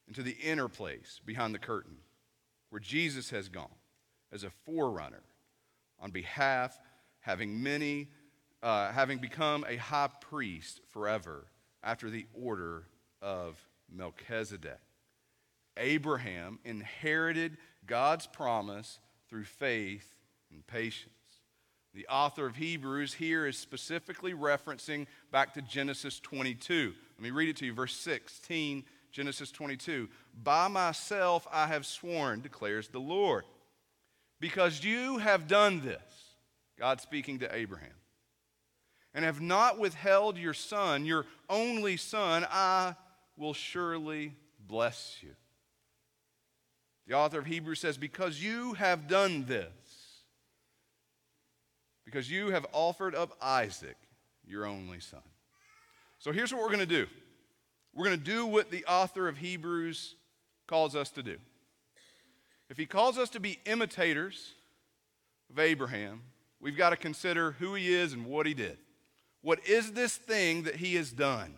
into 0.06 0.22
the 0.22 0.36
inner 0.42 0.68
place 0.68 1.20
behind 1.24 1.54
the 1.54 1.58
curtain, 1.58 1.96
where 2.70 2.80
Jesus 2.80 3.30
has 3.30 3.48
gone 3.48 3.66
as 4.32 4.44
a 4.44 4.50
forerunner 4.64 5.22
on 6.00 6.10
behalf, 6.10 6.78
having 7.20 7.62
many, 7.62 8.08
uh, 8.62 8.92
having 8.92 9.18
become 9.18 9.64
a 9.68 9.76
high 9.76 10.08
priest 10.20 10.80
forever 10.88 11.46
after 11.82 12.10
the 12.10 12.26
order 12.34 12.84
of 13.20 13.58
Melchizedek. 13.90 14.80
Abraham 15.76 16.58
inherited 16.64 17.56
God's 17.86 18.26
promise 18.26 18.98
through 19.28 19.44
faith 19.44 20.14
and 20.50 20.66
patience. 20.66 21.12
The 21.94 22.06
author 22.08 22.46
of 22.46 22.56
Hebrews 22.56 23.14
here 23.14 23.46
is 23.46 23.56
specifically 23.56 24.34
referencing 24.34 25.06
back 25.32 25.54
to 25.54 25.62
Genesis 25.62 26.20
22. 26.20 26.94
Let 27.18 27.24
me 27.24 27.30
read 27.30 27.48
it 27.48 27.56
to 27.56 27.66
you, 27.66 27.72
verse 27.72 27.94
16, 27.96 28.84
Genesis 29.10 29.50
22. 29.50 30.08
By 30.44 30.68
myself 30.68 31.46
I 31.50 31.66
have 31.66 31.84
sworn, 31.84 32.40
declares 32.40 32.88
the 32.88 33.00
Lord, 33.00 33.44
because 34.40 34.84
you 34.84 35.18
have 35.18 35.48
done 35.48 35.80
this, 35.80 36.00
God 36.78 37.00
speaking 37.00 37.40
to 37.40 37.52
Abraham, 37.52 37.90
and 39.14 39.24
have 39.24 39.40
not 39.40 39.80
withheld 39.80 40.38
your 40.38 40.54
son, 40.54 41.04
your 41.04 41.26
only 41.50 41.96
son, 41.96 42.46
I 42.48 42.94
will 43.36 43.54
surely 43.54 44.34
bless 44.64 45.16
you. 45.20 45.34
The 47.08 47.14
author 47.14 47.40
of 47.40 47.46
Hebrews 47.46 47.80
says, 47.80 47.96
Because 47.96 48.40
you 48.40 48.74
have 48.74 49.08
done 49.08 49.44
this, 49.46 50.22
because 52.04 52.30
you 52.30 52.50
have 52.50 52.66
offered 52.72 53.16
up 53.16 53.36
Isaac, 53.42 53.96
your 54.46 54.66
only 54.66 55.00
son. 55.00 55.22
So 56.18 56.32
here's 56.32 56.52
what 56.52 56.60
we're 56.62 56.68
going 56.68 56.80
to 56.80 56.86
do 56.86 57.06
we're 57.94 58.04
going 58.04 58.18
to 58.18 58.24
do 58.24 58.46
what 58.46 58.70
the 58.70 58.84
author 58.84 59.28
of 59.28 59.38
Hebrews 59.38 60.14
calls 60.66 60.94
us 60.94 61.10
to 61.10 61.22
do. 61.22 61.36
If 62.70 62.76
he 62.76 62.86
calls 62.86 63.18
us 63.18 63.30
to 63.30 63.40
be 63.40 63.58
imitators 63.64 64.52
of 65.50 65.58
Abraham, 65.58 66.22
we've 66.60 66.76
got 66.76 66.90
to 66.90 66.96
consider 66.96 67.52
who 67.52 67.74
he 67.74 67.92
is 67.92 68.12
and 68.12 68.26
what 68.26 68.46
he 68.46 68.54
did. 68.54 68.76
What 69.40 69.66
is 69.66 69.92
this 69.92 70.16
thing 70.16 70.64
that 70.64 70.76
he 70.76 70.96
has 70.96 71.10
done? 71.10 71.54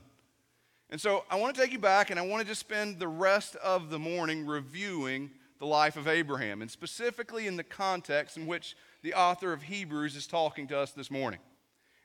And 0.91 1.01
so 1.01 1.25
I 1.31 1.37
want 1.37 1.55
to 1.55 1.61
take 1.61 1.73
you 1.73 1.79
back 1.79 2.11
and 2.11 2.19
I 2.19 2.27
want 2.27 2.43
to 2.43 2.47
just 2.47 2.61
spend 2.61 2.99
the 2.99 3.09
rest 3.09 3.57
of 3.57 3.91
the 3.91 3.99
morning 3.99 4.47
reviewing 4.47 5.31
the 5.59 5.67
life 5.67 5.97
of 5.97 6.09
Abraham, 6.09 6.63
and 6.63 6.71
specifically 6.71 7.47
in 7.47 7.57
the 7.57 7.63
context 7.63 8.39
in 8.39 8.47
which 8.47 8.77
the 9.03 9.13
author 9.13 9.53
of 9.53 9.63
Hebrews 9.63 10.17
is 10.17 10.27
talking 10.27 10.67
to 10.69 10.79
us 10.79 10.93
this 10.93 11.11
morning. 11.11 11.41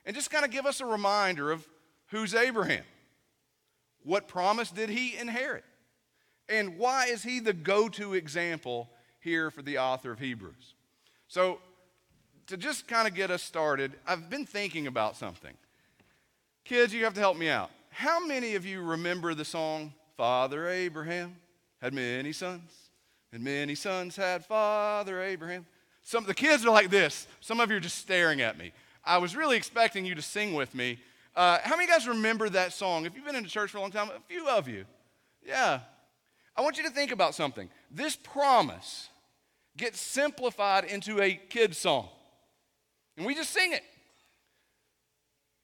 And 0.04 0.14
just 0.14 0.30
kind 0.30 0.44
of 0.44 0.50
give 0.50 0.66
us 0.66 0.82
a 0.82 0.86
reminder 0.86 1.50
of 1.50 1.66
who's 2.08 2.34
Abraham? 2.34 2.84
What 4.02 4.28
promise 4.28 4.70
did 4.70 4.88
he 4.88 5.16
inherit? 5.16 5.64
And 6.48 6.78
why 6.78 7.06
is 7.06 7.22
he 7.22 7.40
the 7.40 7.52
go 7.52 7.88
to 7.90 8.14
example 8.14 8.88
here 9.20 9.50
for 9.50 9.62
the 9.62 9.78
author 9.78 10.12
of 10.12 10.20
Hebrews? 10.20 10.74
So, 11.28 11.58
to 12.46 12.56
just 12.56 12.86
kind 12.86 13.08
of 13.08 13.14
get 13.14 13.32
us 13.32 13.42
started, 13.42 13.92
I've 14.06 14.30
been 14.30 14.46
thinking 14.46 14.86
about 14.86 15.16
something. 15.16 15.54
Kids, 16.64 16.94
you 16.94 17.02
have 17.04 17.14
to 17.14 17.20
help 17.20 17.36
me 17.36 17.48
out. 17.48 17.70
How 17.90 18.24
many 18.24 18.54
of 18.54 18.64
you 18.64 18.82
remember 18.82 19.34
the 19.34 19.44
song, 19.44 19.92
Father 20.16 20.68
Abraham 20.68 21.36
had 21.80 21.92
many 21.92 22.32
sons, 22.32 22.70
and 23.32 23.42
many 23.42 23.74
sons 23.74 24.14
had 24.14 24.44
Father 24.44 25.20
Abraham? 25.20 25.66
Some 26.02 26.22
of 26.22 26.28
the 26.28 26.34
kids 26.34 26.64
are 26.64 26.70
like 26.70 26.90
this. 26.90 27.26
Some 27.40 27.58
of 27.58 27.68
you 27.70 27.78
are 27.78 27.80
just 27.80 27.98
staring 27.98 28.40
at 28.40 28.56
me. 28.56 28.72
I 29.04 29.18
was 29.18 29.34
really 29.34 29.56
expecting 29.56 30.04
you 30.04 30.14
to 30.14 30.22
sing 30.22 30.54
with 30.54 30.72
me. 30.72 30.98
Uh, 31.36 31.58
how 31.62 31.76
many 31.76 31.84
of 31.84 31.90
you 31.90 31.94
guys 31.94 32.08
remember 32.08 32.48
that 32.48 32.72
song? 32.72 33.04
If 33.04 33.14
you've 33.14 33.26
been 33.26 33.36
in 33.36 33.44
church 33.44 33.70
for 33.70 33.78
a 33.78 33.80
long 33.82 33.90
time, 33.90 34.08
a 34.08 34.20
few 34.26 34.48
of 34.48 34.66
you. 34.66 34.86
Yeah. 35.44 35.80
I 36.56 36.62
want 36.62 36.78
you 36.78 36.84
to 36.84 36.90
think 36.90 37.12
about 37.12 37.34
something. 37.34 37.68
This 37.90 38.16
promise 38.16 39.10
gets 39.76 40.00
simplified 40.00 40.84
into 40.84 41.20
a 41.20 41.34
kid's 41.34 41.76
song, 41.76 42.08
and 43.18 43.26
we 43.26 43.34
just 43.34 43.50
sing 43.50 43.74
it. 43.74 43.84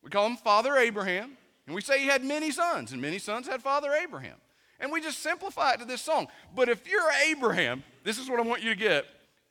We 0.03 0.11
call 0.11 0.27
him 0.27 0.37
Father 0.37 0.77
Abraham, 0.77 1.39
and 1.67 1.75
we 1.75 1.81
say 1.81 2.01
he 2.01 2.07
had 2.07 2.23
many 2.23 2.51
sons, 2.51 2.93
and 2.93 3.01
many 3.01 3.19
sons 3.19 3.49
had 3.49 3.63
Father 3.63 3.93
Abraham. 3.93 4.37
And 4.79 4.93
we 4.93 5.01
just 5.01 5.21
simplify 5.21 5.73
it 5.73 5.79
to 5.79 5.87
this 5.87 6.03
song. 6.03 6.27
But 6.55 6.69
if 6.69 6.87
you're 6.87 7.11
Abraham, 7.27 7.83
this 8.05 8.19
is 8.19 8.29
what 8.29 8.41
I 8.41 8.43
want 8.43 8.63
you 8.63 8.71
to 8.71 8.77
get 8.77 9.07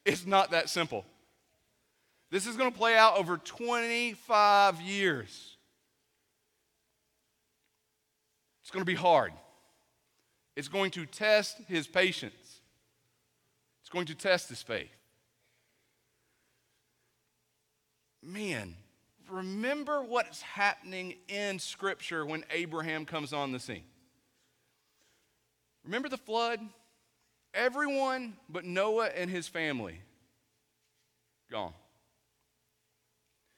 it's 0.06 0.26
not 0.26 0.52
that 0.52 0.70
simple. 0.70 1.06
This 2.32 2.48
is 2.48 2.56
going 2.56 2.72
to 2.72 2.78
play 2.78 2.96
out 2.96 3.18
over 3.18 3.38
25 3.38 4.82
years. 4.82 5.51
It's 8.72 8.76
going 8.76 8.86
to 8.86 8.90
be 8.90 8.96
hard. 8.96 9.34
It's 10.56 10.70
going 10.70 10.92
to 10.92 11.06
test 11.06 11.58
his 11.68 11.88
patience, 11.88 12.62
it's 13.82 13.90
going 13.90 14.06
to 14.06 14.16
test 14.16 14.48
his 14.48 14.62
faith. 14.62 14.88
Man, 18.24 18.76
remember 19.30 20.02
what's 20.02 20.42
happening 20.42 21.16
in 21.28 21.60
Scripture 21.60 22.26
when 22.26 22.46
Abraham 22.50 23.04
comes 23.04 23.34
on 23.34 23.52
the 23.52 23.60
scene. 23.60 23.84
Remember 25.84 26.08
the 26.08 26.16
flood? 26.16 26.62
Everyone 27.54 28.38
but 28.48 28.64
Noah 28.64 29.08
and 29.08 29.30
his 29.30 29.50
family 29.50 30.00
gone. 31.52 31.74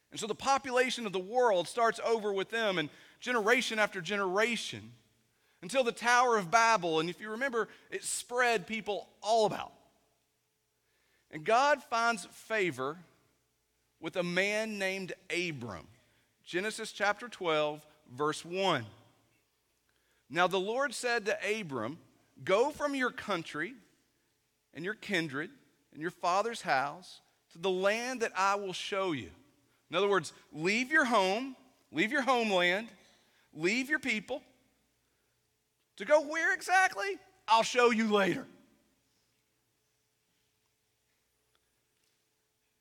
And 0.09 0.19
so 0.19 0.25
the 0.25 0.33
population 0.33 1.05
of 1.05 1.13
the 1.13 1.19
world 1.19 1.67
starts 1.67 1.99
over 2.03 2.33
with 2.33 2.49
them, 2.49 2.79
and 2.79 2.89
generation 3.19 3.77
after 3.77 4.01
generation, 4.01 4.91
until 5.63 5.85
the 5.85 5.93
Tower 5.93 6.37
of 6.37 6.51
Babel. 6.51 6.99
And 6.99 7.09
if 7.09 7.21
you 7.21 7.31
remember, 7.31 7.69
it 7.89 8.03
spread 8.03 8.67
people 8.67 9.07
all 9.21 9.45
about. 9.45 9.71
And 11.31 11.45
God 11.45 11.81
finds 11.81 12.25
favor 12.25 12.97
with 14.01 14.17
a 14.17 14.23
man 14.23 14.77
named 14.77 15.13
Abram. 15.29 15.87
Genesis 16.43 16.91
chapter 16.91 17.29
12, 17.29 17.83
verse 18.13 18.43
1. 18.43 18.85
Now 20.29 20.47
the 20.47 20.59
Lord 20.59 20.93
said 20.93 21.25
to 21.27 21.37
Abram, 21.59 21.97
Go 22.43 22.69
from 22.69 22.93
your 22.93 23.11
country 23.11 23.73
and 24.73 24.83
your 24.83 24.95
kindred 24.95 25.49
and 25.93 26.01
your 26.01 26.11
father's 26.11 26.61
house 26.61 27.21
to 27.53 27.57
the 27.57 27.69
land 27.69 28.19
that 28.19 28.33
I 28.35 28.55
will 28.55 28.73
show 28.73 29.13
you. 29.13 29.29
In 29.89 29.95
other 29.95 30.09
words, 30.09 30.33
leave 30.51 30.91
your 30.91 31.05
home, 31.05 31.55
leave 31.93 32.11
your 32.11 32.23
homeland, 32.23 32.89
leave 33.53 33.89
your 33.89 33.99
people. 33.99 34.41
To 35.97 36.05
go 36.05 36.21
where 36.21 36.53
exactly? 36.53 37.17
I'll 37.47 37.63
show 37.63 37.91
you 37.91 38.11
later. 38.11 38.47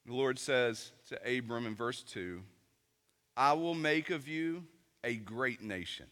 The 0.06 0.14
Lord 0.14 0.38
says 0.38 0.92
to 1.08 1.38
Abram 1.38 1.66
in 1.66 1.74
verse 1.74 2.02
2 2.02 2.42
I 3.36 3.54
will 3.54 3.74
make 3.74 4.10
of 4.10 4.28
you 4.28 4.64
a 5.04 5.14
great 5.14 5.62
nation, 5.62 6.06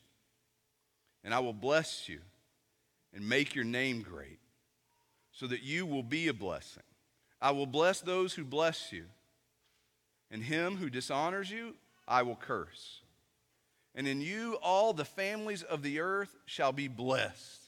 and 1.22 1.34
I 1.34 1.40
will 1.40 1.52
bless 1.52 2.08
you 2.08 2.20
and 3.14 3.28
make 3.28 3.54
your 3.54 3.64
name 3.64 4.02
great 4.02 4.38
so 5.32 5.46
that 5.46 5.62
you 5.62 5.86
will 5.86 6.02
be 6.02 6.28
a 6.28 6.34
blessing. 6.34 6.82
I 7.40 7.50
will 7.52 7.66
bless 7.66 8.00
those 8.00 8.34
who 8.34 8.44
bless 8.44 8.92
you, 8.92 9.04
and 10.30 10.42
him 10.42 10.76
who 10.76 10.90
dishonors 10.90 11.50
you, 11.50 11.74
I 12.06 12.22
will 12.22 12.36
curse. 12.36 13.00
And 13.94 14.06
in 14.06 14.20
you 14.20 14.58
all 14.62 14.92
the 14.92 15.04
families 15.04 15.62
of 15.62 15.82
the 15.82 16.00
earth 16.00 16.34
shall 16.46 16.72
be 16.72 16.88
blessed. 16.88 17.60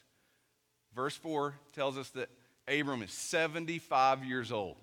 Verse 0.94 1.16
4 1.16 1.54
tells 1.72 1.98
us 1.98 2.10
that 2.10 2.28
Abram 2.68 3.02
is 3.02 3.12
75 3.12 4.24
years 4.24 4.52
old 4.52 4.76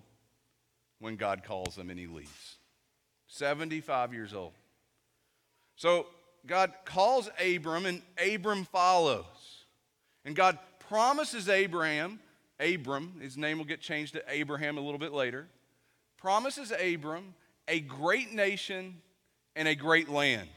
when 0.98 1.16
God 1.16 1.42
calls 1.44 1.76
him 1.76 1.90
and 1.90 1.98
he 1.98 2.06
leaves. 2.06 2.56
75 3.28 4.12
years 4.12 4.34
old. 4.34 4.52
So 5.76 6.06
God 6.46 6.72
calls 6.84 7.30
Abram 7.42 7.86
and 7.86 8.02
Abram 8.18 8.64
follows. 8.64 9.24
And 10.24 10.36
God 10.36 10.58
promises 10.88 11.48
Abraham, 11.48 12.18
Abram, 12.58 13.14
his 13.22 13.38
name 13.38 13.56
will 13.56 13.64
get 13.64 13.80
changed 13.80 14.12
to 14.14 14.22
Abraham 14.28 14.76
a 14.76 14.80
little 14.80 14.98
bit 14.98 15.12
later, 15.12 15.46
promises 16.18 16.72
Abram 16.72 17.34
a 17.66 17.80
great 17.80 18.32
nation 18.32 18.96
and 19.56 19.68
a 19.68 19.74
great 19.74 20.08
land 20.08 20.48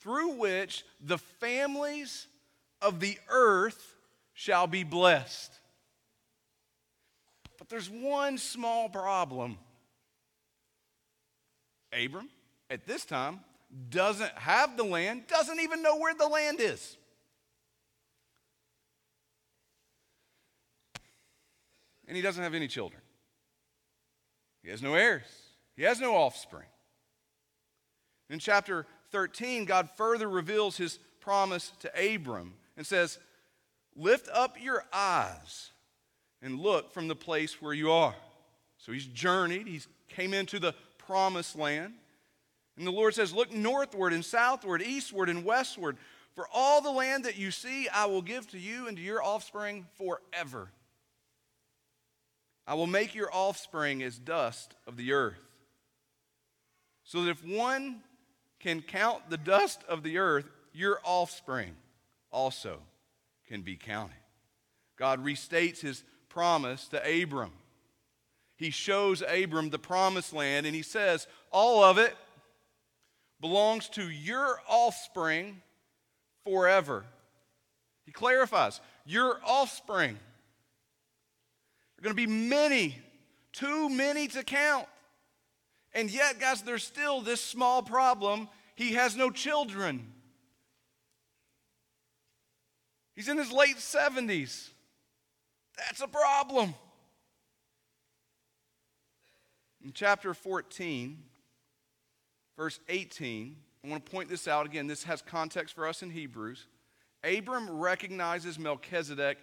through 0.00 0.32
which 0.38 0.84
the 1.00 1.18
families 1.18 2.26
of 2.80 3.00
the 3.00 3.18
earth 3.28 3.94
shall 4.32 4.66
be 4.66 4.84
blessed. 4.84 5.52
But 7.58 7.68
there's 7.68 7.90
one 7.90 8.38
small 8.38 8.88
problem. 8.88 9.58
Abram, 11.92 12.28
at 12.70 12.86
this 12.86 13.04
time, 13.04 13.40
doesn't 13.90 14.32
have 14.32 14.76
the 14.76 14.84
land, 14.84 15.26
doesn't 15.26 15.60
even 15.60 15.82
know 15.82 15.96
where 15.96 16.14
the 16.14 16.26
land 16.26 16.60
is. 16.60 16.96
And 22.08 22.16
he 22.16 22.22
doesn't 22.22 22.42
have 22.42 22.54
any 22.54 22.66
children. 22.66 23.00
He 24.62 24.70
has 24.70 24.82
no 24.82 24.94
heirs. 24.94 25.22
He 25.76 25.82
has 25.84 26.00
no 26.00 26.16
offspring. 26.16 26.66
In 28.28 28.38
chapter 28.38 28.86
13, 29.10 29.64
God 29.64 29.88
further 29.96 30.28
reveals 30.28 30.76
his 30.76 30.98
promise 31.20 31.72
to 31.80 32.14
Abram 32.14 32.54
and 32.76 32.86
says, 32.86 33.18
Lift 33.96 34.28
up 34.32 34.56
your 34.62 34.84
eyes 34.92 35.70
and 36.42 36.60
look 36.60 36.92
from 36.92 37.08
the 37.08 37.16
place 37.16 37.60
where 37.60 37.74
you 37.74 37.90
are. 37.90 38.14
So 38.78 38.92
he's 38.92 39.06
journeyed, 39.06 39.66
he's 39.66 39.88
came 40.08 40.34
into 40.34 40.58
the 40.58 40.74
promised 40.98 41.56
land. 41.56 41.94
And 42.76 42.86
the 42.86 42.92
Lord 42.92 43.14
says, 43.14 43.32
Look 43.32 43.52
northward 43.52 44.12
and 44.12 44.24
southward, 44.24 44.82
eastward 44.82 45.28
and 45.28 45.44
westward. 45.44 45.96
For 46.34 46.46
all 46.52 46.80
the 46.80 46.90
land 46.90 47.24
that 47.24 47.36
you 47.36 47.50
see, 47.50 47.88
I 47.88 48.06
will 48.06 48.22
give 48.22 48.48
to 48.52 48.58
you 48.58 48.86
and 48.86 48.96
to 48.96 49.02
your 49.02 49.22
offspring 49.22 49.86
forever. 49.98 50.70
I 52.66 52.74
will 52.74 52.86
make 52.86 53.14
your 53.14 53.28
offspring 53.34 54.02
as 54.02 54.16
dust 54.16 54.74
of 54.86 54.96
the 54.96 55.12
earth. 55.12 55.42
So 57.04 57.24
that 57.24 57.30
if 57.30 57.44
one 57.44 58.02
can 58.60 58.82
count 58.82 59.28
the 59.30 59.38
dust 59.38 59.82
of 59.88 60.02
the 60.02 60.18
earth, 60.18 60.46
your 60.72 61.00
offspring 61.02 61.74
also 62.30 62.78
can 63.48 63.62
be 63.62 63.76
counted. 63.76 64.14
God 64.96 65.24
restates 65.24 65.80
his 65.80 66.04
promise 66.28 66.86
to 66.88 67.22
Abram. 67.22 67.52
He 68.56 68.70
shows 68.70 69.22
Abram 69.22 69.70
the 69.70 69.78
promised 69.78 70.34
land 70.34 70.66
and 70.66 70.74
he 70.74 70.82
says, 70.82 71.26
All 71.50 71.82
of 71.82 71.96
it 71.98 72.14
belongs 73.40 73.88
to 73.90 74.08
your 74.08 74.60
offspring 74.68 75.62
forever. 76.44 77.04
He 78.04 78.12
clarifies, 78.12 78.80
Your 79.06 79.40
offspring. 79.44 80.18
Are 81.98 82.02
going 82.02 82.16
to 82.16 82.26
be 82.26 82.26
many, 82.26 82.98
too 83.52 83.88
many 83.88 84.28
to 84.28 84.42
count. 84.42 84.86
And 85.92 86.10
yet, 86.10 86.38
guys, 86.38 86.62
there's 86.62 86.84
still 86.84 87.20
this 87.20 87.40
small 87.40 87.82
problem. 87.82 88.48
He 88.74 88.92
has 88.92 89.16
no 89.16 89.30
children. 89.30 90.12
He's 93.14 93.28
in 93.28 93.36
his 93.36 93.52
late 93.52 93.76
70s. 93.76 94.70
That's 95.76 96.00
a 96.00 96.08
problem. 96.08 96.74
In 99.84 99.92
chapter 99.92 100.34
14, 100.34 101.18
verse 102.56 102.80
18, 102.88 103.56
I 103.84 103.88
want 103.88 104.04
to 104.04 104.10
point 104.10 104.28
this 104.28 104.46
out 104.46 104.66
again. 104.66 104.86
This 104.86 105.04
has 105.04 105.22
context 105.22 105.74
for 105.74 105.86
us 105.86 106.02
in 106.02 106.10
Hebrews. 106.10 106.66
Abram 107.24 107.70
recognizes 107.70 108.58
Melchizedek 108.58 109.38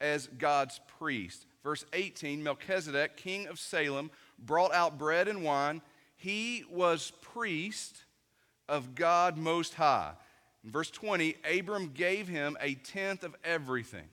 as 0.00 0.28
God's 0.38 0.80
priest. 0.98 1.46
Verse 1.62 1.84
18 1.92 2.42
Melchizedek, 2.42 3.16
king 3.16 3.46
of 3.46 3.58
Salem, 3.58 4.10
brought 4.38 4.72
out 4.72 4.98
bread 4.98 5.28
and 5.28 5.42
wine. 5.42 5.82
He 6.16 6.64
was 6.70 7.12
priest 7.22 8.04
of 8.68 8.94
God 8.94 9.36
Most 9.36 9.74
High. 9.74 10.12
In 10.64 10.70
verse 10.70 10.90
20, 10.90 11.36
Abram 11.58 11.92
gave 11.92 12.26
him 12.28 12.56
a 12.60 12.74
tenth 12.74 13.22
of 13.22 13.36
everything. 13.44 14.08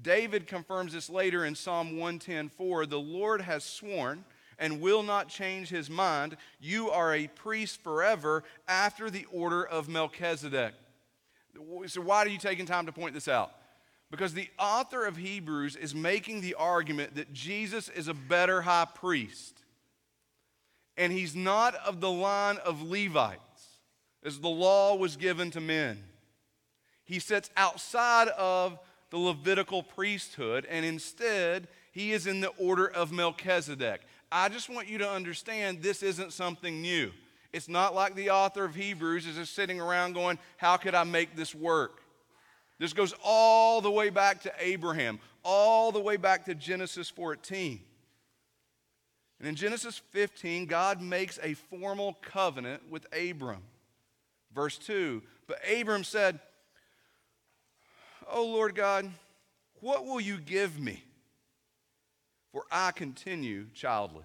David 0.00 0.46
confirms 0.46 0.92
this 0.92 1.08
later 1.08 1.44
in 1.44 1.54
Psalm 1.54 1.96
110:4. 1.98 2.86
The 2.86 2.98
Lord 2.98 3.42
has 3.42 3.64
sworn 3.64 4.24
and 4.58 4.80
will 4.80 5.02
not 5.02 5.28
change 5.28 5.68
his 5.68 5.90
mind. 5.90 6.36
You 6.60 6.90
are 6.90 7.14
a 7.14 7.28
priest 7.28 7.82
forever 7.82 8.44
after 8.66 9.10
the 9.10 9.26
order 9.26 9.64
of 9.64 9.88
Melchizedek. 9.88 10.74
So, 11.86 12.00
why 12.00 12.18
are 12.24 12.28
you 12.28 12.38
taking 12.38 12.66
time 12.66 12.86
to 12.86 12.92
point 12.92 13.14
this 13.14 13.28
out? 13.28 13.52
Because 14.14 14.32
the 14.32 14.48
author 14.60 15.06
of 15.06 15.16
Hebrews 15.16 15.74
is 15.74 15.92
making 15.92 16.40
the 16.40 16.54
argument 16.54 17.16
that 17.16 17.32
Jesus 17.32 17.88
is 17.88 18.06
a 18.06 18.14
better 18.14 18.62
high 18.62 18.86
priest. 18.94 19.64
And 20.96 21.12
he's 21.12 21.34
not 21.34 21.74
of 21.84 22.00
the 22.00 22.12
line 22.12 22.58
of 22.58 22.80
Levites, 22.80 23.80
as 24.24 24.38
the 24.38 24.48
law 24.48 24.94
was 24.94 25.16
given 25.16 25.50
to 25.50 25.60
men. 25.60 26.00
He 27.04 27.18
sits 27.18 27.50
outside 27.56 28.28
of 28.28 28.78
the 29.10 29.18
Levitical 29.18 29.82
priesthood, 29.82 30.64
and 30.70 30.86
instead, 30.86 31.66
he 31.90 32.12
is 32.12 32.28
in 32.28 32.40
the 32.40 32.52
order 32.56 32.86
of 32.86 33.10
Melchizedek. 33.10 34.02
I 34.30 34.48
just 34.48 34.68
want 34.68 34.86
you 34.86 34.98
to 34.98 35.10
understand 35.10 35.82
this 35.82 36.04
isn't 36.04 36.32
something 36.32 36.80
new. 36.80 37.10
It's 37.52 37.68
not 37.68 37.96
like 37.96 38.14
the 38.14 38.30
author 38.30 38.64
of 38.64 38.76
Hebrews 38.76 39.26
is 39.26 39.34
just 39.34 39.56
sitting 39.56 39.80
around 39.80 40.12
going, 40.12 40.38
How 40.56 40.76
could 40.76 40.94
I 40.94 41.02
make 41.02 41.34
this 41.34 41.52
work? 41.52 42.03
This 42.78 42.92
goes 42.92 43.14
all 43.22 43.80
the 43.80 43.90
way 43.90 44.10
back 44.10 44.42
to 44.42 44.52
Abraham, 44.58 45.20
all 45.44 45.92
the 45.92 46.00
way 46.00 46.16
back 46.16 46.44
to 46.46 46.54
Genesis 46.54 47.08
14. 47.08 47.80
And 49.38 49.48
in 49.48 49.54
Genesis 49.54 50.00
15, 50.10 50.66
God 50.66 51.00
makes 51.00 51.38
a 51.42 51.54
formal 51.54 52.18
covenant 52.22 52.90
with 52.90 53.06
Abram. 53.12 53.62
Verse 54.54 54.78
2 54.78 55.22
But 55.46 55.58
Abram 55.70 56.04
said, 56.04 56.40
Oh 58.30 58.46
Lord 58.46 58.74
God, 58.74 59.10
what 59.80 60.06
will 60.06 60.20
you 60.20 60.38
give 60.38 60.80
me? 60.80 61.02
For 62.52 62.64
I 62.70 62.92
continue 62.92 63.66
childless. 63.74 64.24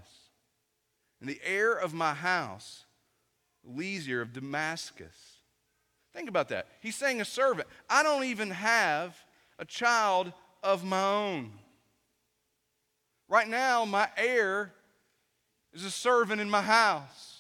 And 1.20 1.30
the 1.30 1.42
heir 1.44 1.74
of 1.74 1.94
my 1.94 2.14
house, 2.14 2.86
Eliezer 3.68 4.22
of 4.22 4.34
Damascus. 4.34 5.39
Think 6.14 6.30
about 6.30 6.50
that. 6.50 6.68
He's 6.82 6.96
saying 6.96 7.22
a 7.22 7.26
servant. 7.26 7.68
I 7.90 8.04
don't 8.04 8.24
even 8.24 8.50
have 8.52 9.16
a 9.58 9.66
child 9.66 10.32
of 10.64 10.84
my 10.84 11.02
own. 11.02 11.52
Right 13.28 13.48
now, 13.48 13.86
my 13.86 14.10
heir 14.18 14.74
is 15.74 15.86
a 15.86 15.92
servant 15.92 16.42
in 16.42 16.50
my 16.50 16.62
house. 16.62 17.40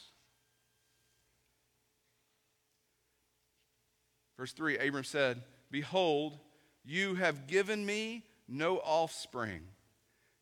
Verse 4.37 4.53
3 4.53 4.77
Abram 4.77 5.03
said, 5.03 5.41
Behold, 5.71 6.37
you 6.85 7.15
have 7.15 7.47
given 7.47 7.85
me 7.85 8.23
no 8.47 8.77
offspring, 8.77 9.61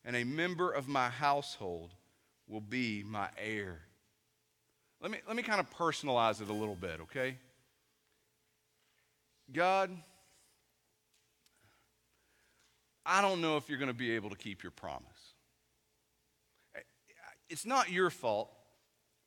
and 0.04 0.14
a 0.14 0.24
member 0.24 0.70
of 0.70 0.86
my 0.86 1.08
household 1.08 1.94
will 2.46 2.60
be 2.60 3.02
my 3.04 3.28
heir. 3.36 3.80
Let 5.00 5.10
me, 5.10 5.18
let 5.26 5.36
me 5.36 5.42
kind 5.42 5.60
of 5.60 5.70
personalize 5.70 6.40
it 6.40 6.48
a 6.48 6.52
little 6.52 6.74
bit, 6.74 7.00
okay? 7.02 7.36
God, 9.52 9.90
I 13.06 13.22
don't 13.22 13.40
know 13.40 13.56
if 13.56 13.68
you're 13.68 13.78
going 13.78 13.88
to 13.88 13.94
be 13.94 14.12
able 14.12 14.30
to 14.30 14.36
keep 14.36 14.62
your 14.62 14.72
promise. 14.72 15.34
It's 17.48 17.64
not 17.64 17.90
your 17.90 18.10
fault. 18.10 18.50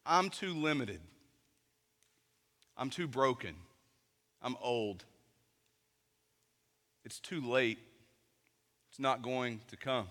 I'm 0.06 0.30
too 0.30 0.54
limited. 0.54 1.02
I'm 2.78 2.90
too 2.90 3.08
broken. 3.08 3.56
I'm 4.42 4.56
old. 4.62 5.04
It's 7.04 7.20
too 7.20 7.42
late. 7.42 7.80
It's 8.90 9.00
not 9.00 9.22
going 9.22 9.62
to 9.70 9.78
come. 9.78 10.08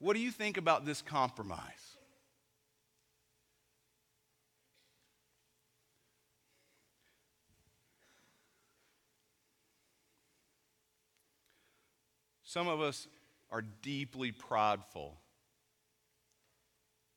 What 0.00 0.14
do 0.14 0.20
you 0.20 0.30
think 0.30 0.56
about 0.56 0.84
this 0.84 1.02
compromise? 1.02 1.87
Some 12.48 12.66
of 12.66 12.80
us 12.80 13.06
are 13.50 13.60
deeply 13.60 14.32
prideful 14.32 15.20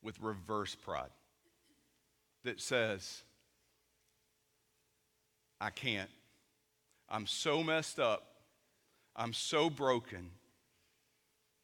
with 0.04 0.20
reverse 0.20 0.76
pride. 0.76 1.10
that 2.44 2.60
says, 2.60 3.24
I 5.62 5.70
can't. 5.70 6.10
I'm 7.08 7.26
so 7.28 7.64
messed 7.64 7.98
up. 7.98 8.24
I'm 9.16 9.32
so 9.32 9.70
broken. 9.70 10.32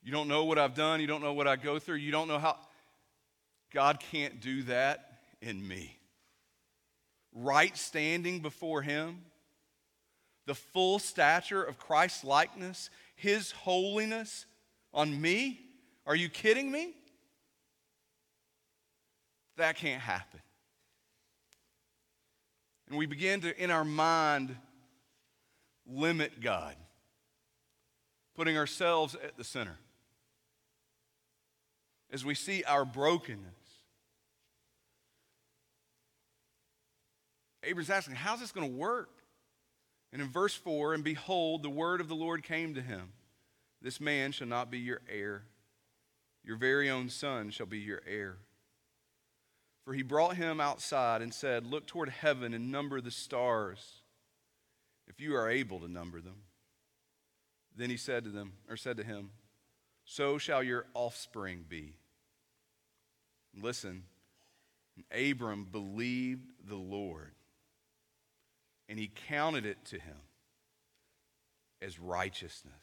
You 0.01 0.13
don't 0.13 0.29
know 0.29 0.45
what 0.45 0.57
I've 0.57 0.75
done. 0.75 1.01
You 1.01 1.07
don't 1.07 1.21
know 1.21 1.33
what 1.33 1.47
I 1.47 1.57
go 1.57 1.77
through. 1.77 1.95
You 1.95 2.11
don't 2.11 2.29
know 2.29 2.39
how. 2.39 2.55
God 3.73 3.99
can't 3.99 4.39
do 4.39 4.63
that 4.63 5.19
in 5.41 5.67
me. 5.67 5.97
Right 7.33 7.75
standing 7.75 8.39
before 8.39 8.81
Him, 8.81 9.25
the 10.45 10.55
full 10.55 10.99
stature 10.99 11.61
of 11.61 11.77
Christ's 11.77 12.23
likeness, 12.23 12.89
His 13.17 13.51
holiness 13.51 14.45
on 14.93 15.19
me. 15.19 15.59
Are 16.05 16.15
you 16.15 16.29
kidding 16.29 16.71
me? 16.71 16.93
That 19.57 19.75
can't 19.75 20.01
happen. 20.01 20.39
And 22.87 22.97
we 22.97 23.07
begin 23.07 23.41
to, 23.41 23.61
in 23.61 23.71
our 23.71 23.83
mind, 23.83 24.55
limit 25.85 26.39
God, 26.39 26.75
putting 28.35 28.55
ourselves 28.55 29.15
at 29.15 29.35
the 29.35 29.43
center. 29.43 29.77
As 32.11 32.23
we 32.23 32.35
see 32.35 32.63
our 32.63 32.85
brokenness, 32.85 33.43
Abram's 37.63 37.89
asking, 37.89 38.15
How's 38.15 38.39
this 38.39 38.51
going 38.51 38.69
to 38.69 38.77
work? 38.77 39.09
And 40.11 40.21
in 40.21 40.29
verse 40.29 40.55
4, 40.55 40.93
and 40.93 41.03
behold, 41.03 41.63
the 41.63 41.69
word 41.69 42.01
of 42.01 42.07
the 42.07 42.15
Lord 42.15 42.43
came 42.43 42.73
to 42.75 42.81
him 42.81 43.11
This 43.81 43.99
man 43.99 44.31
shall 44.31 44.47
not 44.47 44.71
be 44.71 44.79
your 44.79 45.01
heir, 45.09 45.43
your 46.43 46.57
very 46.57 46.89
own 46.89 47.09
son 47.09 47.49
shall 47.49 47.65
be 47.65 47.79
your 47.79 48.01
heir. 48.07 48.37
For 49.83 49.93
he 49.93 50.01
brought 50.01 50.35
him 50.35 50.59
outside 50.59 51.21
and 51.21 51.33
said, 51.33 51.65
Look 51.65 51.87
toward 51.87 52.09
heaven 52.09 52.53
and 52.53 52.71
number 52.71 52.99
the 52.99 53.11
stars, 53.11 54.01
if 55.07 55.21
you 55.21 55.35
are 55.35 55.49
able 55.49 55.79
to 55.79 55.87
number 55.87 56.19
them. 56.19 56.41
Then 57.75 57.89
he 57.89 57.97
said 57.97 58.23
to 58.23 58.29
them, 58.29 58.53
or 58.69 58.75
said 58.75 58.97
to 58.97 59.03
him, 59.03 59.29
So 60.03 60.37
shall 60.37 60.63
your 60.63 60.87
offspring 60.93 61.63
be. 61.69 61.95
Listen, 63.55 64.03
Abram 65.11 65.65
believed 65.71 66.49
the 66.67 66.75
Lord, 66.75 67.31
and 68.89 68.97
he 68.97 69.11
counted 69.27 69.65
it 69.65 69.83
to 69.85 69.95
him 69.99 70.17
as 71.81 71.99
righteousness. 71.99 72.73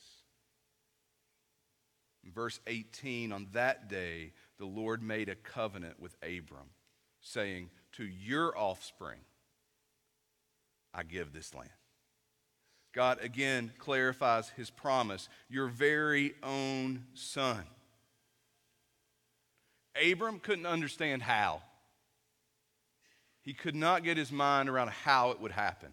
In 2.25 2.33
verse 2.33 2.61
18, 2.67 3.33
on 3.33 3.49
that 3.53 3.89
day, 3.89 4.33
the 4.59 4.65
Lord 4.65 5.03
made 5.03 5.29
a 5.29 5.35
covenant 5.35 6.01
with 6.01 6.17
Abram 6.23 6.71
saying, 7.21 7.71
To 7.93 8.05
your 8.05 8.57
offspring 8.57 9.21
I 10.95 11.03
give 11.03 11.33
this 11.33 11.55
land. 11.55 11.71
God 12.95 13.19
again 13.21 13.73
clarifies 13.79 14.51
his 14.51 14.71
promise 14.71 15.29
your 15.49 15.67
very 15.67 16.35
own 16.43 17.05
son. 17.15 17.65
Abram 20.01 20.39
couldn't 20.39 20.67
understand 20.67 21.23
how. 21.23 21.63
He 23.45 23.53
could 23.53 23.77
not 23.77 24.03
get 24.03 24.17
his 24.17 24.33
mind 24.33 24.69
around 24.69 24.89
how 24.89 25.31
it 25.31 25.41
would 25.41 25.53
happen. 25.53 25.91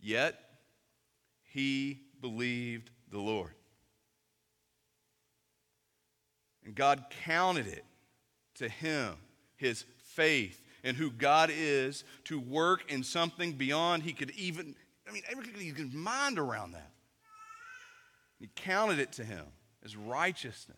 Yet, 0.00 0.38
he 1.44 2.00
believed 2.20 2.90
the 3.10 3.20
Lord. 3.20 3.52
And 6.64 6.74
God 6.74 7.04
counted 7.24 7.68
it 7.68 7.84
to 8.56 8.68
him, 8.68 9.14
his 9.56 9.84
faith 9.98 10.60
in 10.82 10.96
who 10.96 11.10
God 11.10 11.50
is 11.52 12.02
to 12.24 12.40
work 12.40 12.90
in 12.90 13.04
something 13.04 13.52
beyond 13.52 14.02
he 14.02 14.12
could 14.12 14.30
even, 14.32 14.74
I 15.08 15.12
mean, 15.12 15.22
he 15.56 15.70
could 15.70 15.94
mind 15.94 16.38
around 16.38 16.72
that. 16.72 16.90
He 18.40 18.48
counted 18.56 18.98
it 18.98 19.12
to 19.12 19.24
him 19.24 19.44
as 19.84 19.96
righteousness. 19.96 20.76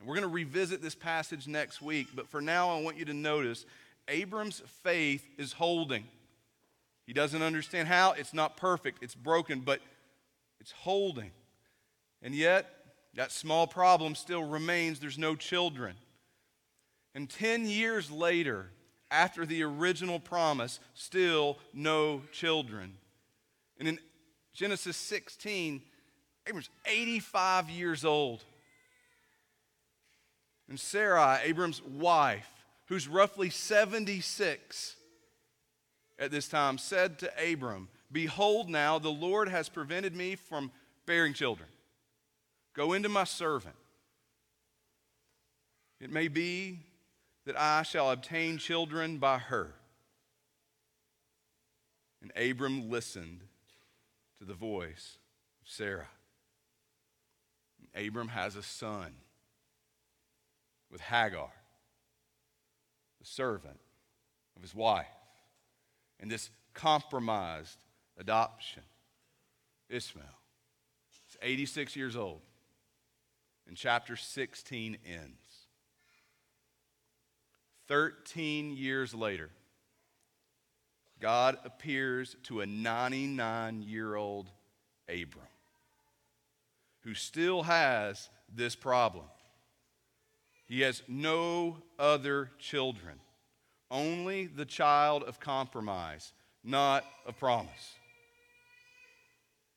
And 0.00 0.08
we're 0.08 0.16
going 0.16 0.28
to 0.28 0.34
revisit 0.34 0.82
this 0.82 0.96
passage 0.96 1.46
next 1.46 1.80
week, 1.80 2.08
but 2.14 2.26
for 2.26 2.40
now, 2.40 2.76
I 2.76 2.80
want 2.80 2.96
you 2.96 3.04
to 3.04 3.14
notice 3.14 3.64
Abram's 4.08 4.62
faith 4.82 5.26
is 5.38 5.52
holding. 5.52 6.04
He 7.06 7.12
doesn't 7.12 7.42
understand 7.42 7.88
how, 7.88 8.12
it's 8.12 8.34
not 8.34 8.56
perfect, 8.56 9.02
it's 9.02 9.14
broken, 9.14 9.60
but 9.60 9.80
it's 10.60 10.72
holding. 10.72 11.32
And 12.22 12.34
yet, 12.34 12.68
that 13.14 13.32
small 13.32 13.66
problem 13.66 14.14
still 14.14 14.44
remains 14.44 15.00
there's 15.00 15.18
no 15.18 15.34
children. 15.34 15.94
And 17.14 17.28
10 17.28 17.66
years 17.66 18.10
later, 18.10 18.70
after 19.10 19.44
the 19.44 19.62
original 19.62 20.18
promise, 20.18 20.80
still 20.94 21.58
no 21.74 22.22
children. 22.32 22.94
And 23.78 23.88
in 23.88 23.98
Genesis 24.54 24.96
16, 24.96 25.82
Abram's 26.46 26.70
85 26.86 27.68
years 27.68 28.04
old. 28.04 28.42
And 30.68 30.80
Sarai, 30.80 31.40
Abram's 31.44 31.82
wife, 31.82 32.48
who's 32.92 33.08
roughly 33.08 33.48
76 33.48 34.96
at 36.18 36.30
this 36.30 36.46
time, 36.46 36.76
said 36.76 37.18
to 37.18 37.32
Abram, 37.42 37.88
Behold, 38.12 38.68
now 38.68 38.98
the 38.98 39.08
Lord 39.08 39.48
has 39.48 39.70
prevented 39.70 40.14
me 40.14 40.36
from 40.36 40.70
bearing 41.06 41.32
children. 41.32 41.70
Go 42.74 42.92
into 42.92 43.08
my 43.08 43.24
servant. 43.24 43.76
It 46.02 46.12
may 46.12 46.28
be 46.28 46.80
that 47.46 47.58
I 47.58 47.82
shall 47.82 48.10
obtain 48.10 48.58
children 48.58 49.16
by 49.16 49.38
her. 49.38 49.72
And 52.20 52.30
Abram 52.36 52.90
listened 52.90 53.40
to 54.38 54.44
the 54.44 54.52
voice 54.52 55.16
of 55.62 55.72
Sarah. 55.72 56.08
And 57.94 58.06
Abram 58.06 58.28
has 58.28 58.54
a 58.54 58.62
son 58.62 59.14
with 60.90 61.00
Hagar, 61.00 61.52
the 63.22 63.28
servant 63.28 63.78
of 64.56 64.62
his 64.62 64.74
wife. 64.74 65.06
And 66.18 66.30
this 66.30 66.50
compromised 66.74 67.78
adoption, 68.18 68.82
Ishmael, 69.88 70.24
is 71.30 71.36
86 71.40 71.96
years 71.96 72.16
old. 72.16 72.40
And 73.68 73.76
chapter 73.76 74.16
16 74.16 74.98
ends. 75.06 75.66
13 77.86 78.76
years 78.76 79.14
later, 79.14 79.50
God 81.20 81.58
appears 81.64 82.34
to 82.44 82.60
a 82.60 82.66
99 82.66 83.82
year 83.82 84.16
old 84.16 84.50
Abram 85.08 85.46
who 87.04 87.14
still 87.14 87.62
has 87.62 88.28
this 88.52 88.74
problem. 88.74 89.26
He 90.66 90.80
has 90.80 91.02
no 91.08 91.78
other 91.98 92.50
children, 92.58 93.20
only 93.90 94.46
the 94.46 94.64
child 94.64 95.22
of 95.24 95.40
compromise, 95.40 96.32
not 96.64 97.04
a 97.26 97.32
promise. 97.32 97.96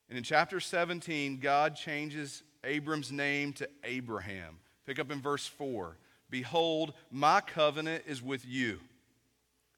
And 0.08 0.18
in 0.18 0.24
chapter 0.24 0.60
17, 0.60 1.40
God 1.40 1.76
changes 1.76 2.44
Abram's 2.64 3.12
name 3.12 3.54
to 3.54 3.68
Abraham. 3.84 4.60
Pick 4.86 5.00
up 5.00 5.12
in 5.12 5.22
verse 5.22 5.48
4. 5.48 5.98
Behold, 6.30 6.94
my 7.12 7.42
covenant 7.42 8.04
is 8.08 8.22
with 8.22 8.46
you, 8.46 8.80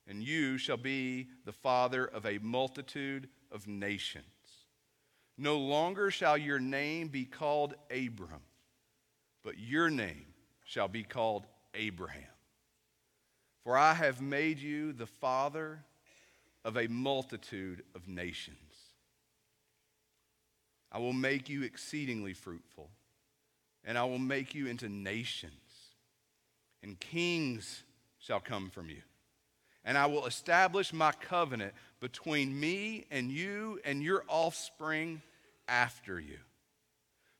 and 0.07 0.23
you 0.23 0.57
shall 0.57 0.77
be 0.77 1.27
the 1.45 1.51
father 1.51 2.05
of 2.05 2.25
a 2.25 2.39
multitude 2.39 3.29
of 3.51 3.67
nations. 3.67 4.25
No 5.37 5.57
longer 5.57 6.09
shall 6.09 6.37
your 6.37 6.59
name 6.59 7.09
be 7.09 7.25
called 7.25 7.75
Abram, 7.91 8.41
but 9.43 9.59
your 9.59 9.89
name 9.89 10.25
shall 10.67 10.87
be 10.87 11.01
called 11.01 11.47
Abraham. 11.73 12.21
For 13.63 13.75
I 13.75 13.93
have 13.95 14.21
made 14.21 14.59
you 14.59 14.93
the 14.93 15.07
father 15.07 15.79
of 16.63 16.77
a 16.77 16.87
multitude 16.87 17.83
of 17.95 18.07
nations. 18.07 18.57
I 20.91 20.99
will 20.99 21.13
make 21.13 21.49
you 21.49 21.63
exceedingly 21.63 22.33
fruitful, 22.33 22.89
and 23.83 23.97
I 23.97 24.03
will 24.03 24.19
make 24.19 24.53
you 24.53 24.67
into 24.67 24.87
nations 24.87 25.53
and 26.83 26.99
kings 26.99 27.83
shall 28.19 28.39
come 28.39 28.69
from 28.69 28.89
you. 28.89 29.01
And 29.83 29.97
I 29.97 30.05
will 30.05 30.25
establish 30.25 30.93
my 30.93 31.11
covenant 31.11 31.73
between 31.99 32.57
me 32.59 33.05
and 33.09 33.31
you 33.31 33.79
and 33.85 34.03
your 34.03 34.23
offspring 34.27 35.21
after 35.67 36.19
you 36.19 36.37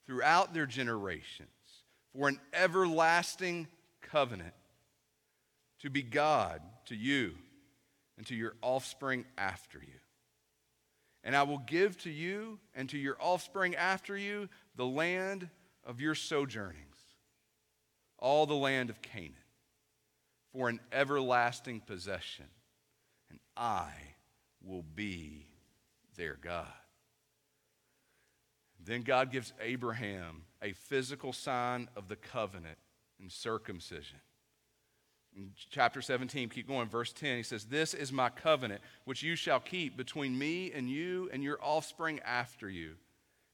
throughout 0.05 0.53
their 0.53 0.65
generations 0.65 1.49
for 2.17 2.27
an 2.27 2.39
everlasting 2.51 3.67
covenant 4.01 4.53
to 5.79 5.89
be 5.89 6.01
God 6.01 6.61
to 6.87 6.95
you 6.95 7.35
and 8.17 8.25
to 8.27 8.35
your 8.35 8.53
offspring 8.61 9.25
after 9.37 9.77
you. 9.77 9.99
And 11.23 11.35
I 11.35 11.43
will 11.43 11.59
give 11.59 11.97
to 11.99 12.09
you 12.09 12.57
and 12.73 12.89
to 12.89 12.97
your 12.97 13.17
offspring 13.19 13.75
after 13.75 14.17
you 14.17 14.49
the 14.75 14.85
land 14.85 15.49
of 15.85 16.01
your 16.01 16.15
sojournings, 16.15 16.97
all 18.17 18.45
the 18.45 18.55
land 18.55 18.89
of 18.89 19.01
Canaan, 19.01 19.33
for 20.53 20.69
an 20.69 20.79
everlasting 20.91 21.81
possession, 21.81 22.45
and 23.29 23.39
I 23.55 23.91
will 24.63 24.83
be 24.95 25.45
their 26.15 26.37
God. 26.41 26.65
Then 28.87 29.01
God 29.01 29.31
gives 29.31 29.51
Abraham 29.61 30.43
a 30.61 30.71
physical 30.71 31.33
sign 31.33 31.89
of 31.97 32.07
the 32.07 32.15
covenant 32.15 32.77
and 33.19 33.29
circumcision. 33.29 34.19
In 35.35 35.51
chapter 35.69 36.01
17, 36.01 36.47
keep 36.47 36.67
going, 36.67 36.87
verse 36.87 37.11
10, 37.11 37.37
he 37.37 37.43
says, 37.43 37.65
This 37.65 37.93
is 37.93 38.13
my 38.13 38.29
covenant, 38.29 38.81
which 39.03 39.21
you 39.21 39.35
shall 39.35 39.59
keep 39.59 39.97
between 39.97 40.39
me 40.39 40.71
and 40.71 40.89
you 40.89 41.29
and 41.33 41.43
your 41.43 41.59
offspring 41.61 42.21
after 42.25 42.69
you. 42.69 42.93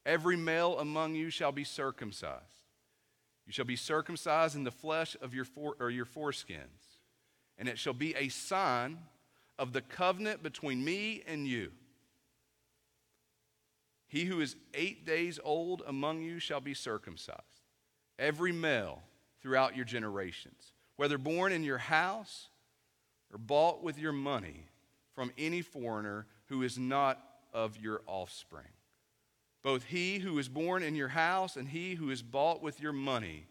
Every 0.06 0.38
male 0.38 0.78
among 0.80 1.16
you 1.16 1.32
shall 1.32 1.52
be 1.52 1.64
circumcised. 1.64 2.68
You 3.48 3.52
shall 3.52 3.66
be 3.66 3.76
circumcised 3.76 4.56
in 4.56 4.64
the 4.64 4.72
flesh 4.72 5.18
of 5.20 5.34
your, 5.34 5.46
fore, 5.46 5.76
or 5.80 5.90
your 5.90 6.06
foreskins, 6.06 7.00
and 7.58 7.68
it 7.68 7.80
shall 7.80 7.94
be 7.94 8.16
a 8.16 8.30
sign 8.30 9.00
of 9.58 9.74
the 9.74 9.82
covenant 9.82 10.44
between 10.44 10.86
me 10.86 11.24
and 11.28 11.48
you. 11.48 11.72
He 14.14 14.26
who 14.26 14.42
is 14.42 14.56
eight 14.76 15.08
days 15.08 15.40
old 15.44 15.82
among 15.88 16.22
you 16.22 16.38
shall 16.38 16.62
be 16.62 16.76
circumcised, 16.76 17.42
every 18.20 18.52
male 18.52 19.02
throughout 19.42 19.76
your 19.76 19.86
generations, 19.86 20.72
whether 20.98 21.18
born 21.18 21.52
in 21.52 21.64
your 21.64 21.80
house 21.80 22.50
or 23.32 23.40
bought 23.40 23.82
with 23.82 23.98
your 23.98 24.12
money 24.12 24.68
from 25.16 25.32
any 25.36 25.64
foreigner 25.64 26.28
who 26.46 26.62
is 26.62 26.78
not 26.78 27.20
of 27.56 27.76
your 27.78 28.04
offspring. 28.06 28.68
Both 29.64 29.86
he 29.86 30.20
who 30.20 30.38
is 30.38 30.48
born 30.48 30.84
in 30.84 30.94
your 30.94 31.08
house 31.08 31.56
and 31.56 31.68
he 31.68 31.96
who 31.96 32.12
is 32.12 32.22
bought 32.22 32.62
with 32.62 32.80
your 32.80 32.94
money 32.94 33.48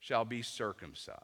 shall 0.00 0.24
be 0.24 0.42
circumcised. 0.42 1.20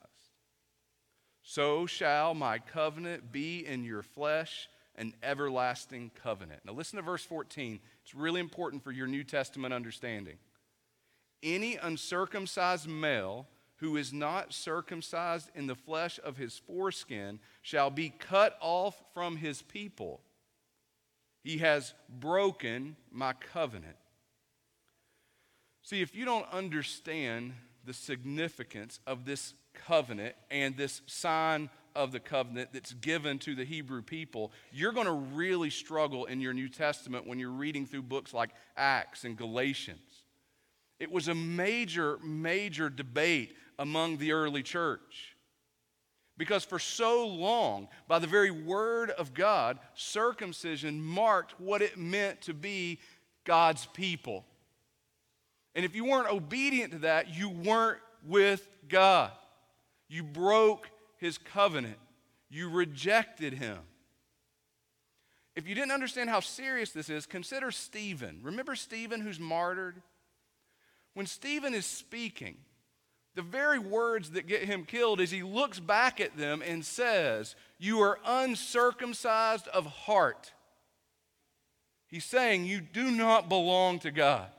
So 1.43 1.87
shall 1.87 2.35
my 2.35 2.61
covenant 2.61 3.33
be 3.33 3.67
in 3.67 3.83
your 3.83 4.03
flesh, 4.05 4.69
an 4.97 5.15
everlasting 5.23 6.11
covenant. 6.23 6.61
Now, 6.65 6.73
listen 6.73 6.97
to 6.97 7.03
verse 7.03 7.25
14. 7.25 7.81
It's 8.03 8.15
really 8.15 8.41
important 8.41 8.83
for 8.83 8.93
your 8.93 9.07
New 9.07 9.25
Testament 9.25 9.73
understanding. 9.73 10.37
Any 11.43 11.77
uncircumcised 11.77 12.89
male 12.89 13.47
who 13.77 13.97
is 13.97 14.13
not 14.13 14.55
circumcised 14.55 15.51
in 15.55 15.67
the 15.67 15.75
flesh 15.75 16.19
of 16.25 16.37
his 16.37 16.59
foreskin 16.59 17.39
shall 17.63 17.91
be 17.91 18.09
cut 18.09 18.57
off 18.61 19.01
from 19.13 19.37
his 19.37 19.63
people. 19.63 20.21
He 21.43 21.59
has 21.59 21.95
broken 22.09 22.97
my 23.13 23.35
covenant. 23.35 23.97
See, 25.83 26.01
if 26.01 26.17
you 26.17 26.25
don't 26.25 26.51
understand 26.53 27.53
the 27.85 27.93
significance 27.93 28.99
of 29.07 29.25
this 29.25 29.55
covenant 29.73 30.35
and 30.51 30.77
this 30.77 31.03
sign 31.07 31.71
of 31.97 32.13
the 32.13 32.21
covenant 32.21 32.71
that's 32.73 32.93
given 32.93 33.39
to 33.41 33.55
the 33.55 33.65
Hebrew 33.65 34.03
people, 34.03 34.53
you're 34.71 34.93
going 34.93 35.07
to 35.07 35.13
really 35.13 35.71
struggle 35.71 36.27
in 36.27 36.41
your 36.41 36.53
New 36.53 36.69
Testament 36.69 37.27
when 37.27 37.39
you're 37.39 37.51
reading 37.51 37.87
through 37.87 38.03
books 38.03 38.33
like 38.33 38.51
Acts 38.77 39.25
and 39.25 39.37
Galatians. 39.37 40.25
It 41.01 41.11
was 41.11 41.29
a 41.29 41.35
major, 41.35 42.19
major 42.23 42.89
debate 42.89 43.55
among 43.79 44.19
the 44.19 44.33
early 44.33 44.63
church. 44.63 45.37
Because 46.39 46.65
for 46.65 46.79
so 46.79 47.27
long, 47.27 47.89
by 48.09 48.19
the 48.19 48.27
very 48.27 48.51
word 48.51 49.11
of 49.11 49.33
God, 49.33 49.79
circumcision 49.95 51.03
marked 51.03 51.59
what 51.59 51.81
it 51.81 51.97
meant 51.97 52.43
to 52.43 52.55
be 52.55 52.99
God's 53.45 53.87
people. 53.87 54.45
And 55.75 55.85
if 55.85 55.95
you 55.95 56.05
weren't 56.05 56.31
obedient 56.31 56.93
to 56.93 56.99
that, 57.01 57.35
you 57.35 57.49
weren't 57.49 58.01
with 58.27 58.67
God. 58.89 59.31
You 60.09 60.23
broke 60.23 60.91
his 61.19 61.39
covenant, 61.39 61.99
you 62.49 62.69
rejected 62.69 63.55
him. 63.55 63.79
If 65.55 65.67
you 65.67 65.75
didn't 65.75 65.93
understand 65.93 66.29
how 66.29 66.41
serious 66.41 66.91
this 66.91 67.09
is, 67.09 67.27
consider 67.27 67.71
Stephen. 67.71 68.41
Remember 68.43 68.75
Stephen 68.75 69.21
who's 69.21 69.41
martyred? 69.41 70.03
When 71.15 71.27
Stephen 71.27 71.73
is 71.73 71.87
speaking, 71.87 72.59
the 73.35 73.43
very 73.43 73.79
words 73.79 74.31
that 74.31 74.47
get 74.47 74.65
him 74.65 74.85
killed 74.85 75.21
is 75.21 75.31
he 75.31 75.43
looks 75.43 75.81
back 75.81 76.21
at 76.21 76.37
them 76.37 76.63
and 76.67 76.85
says, 76.85 77.57
You 77.79 78.01
are 78.01 78.19
uncircumcised 78.27 79.69
of 79.69 79.87
heart. 79.87 80.53
He's 82.09 82.25
saying, 82.25 82.67
You 82.67 82.81
do 82.81 83.11
not 83.11 83.49
belong 83.49 83.99
to 84.01 84.11
God 84.11 84.51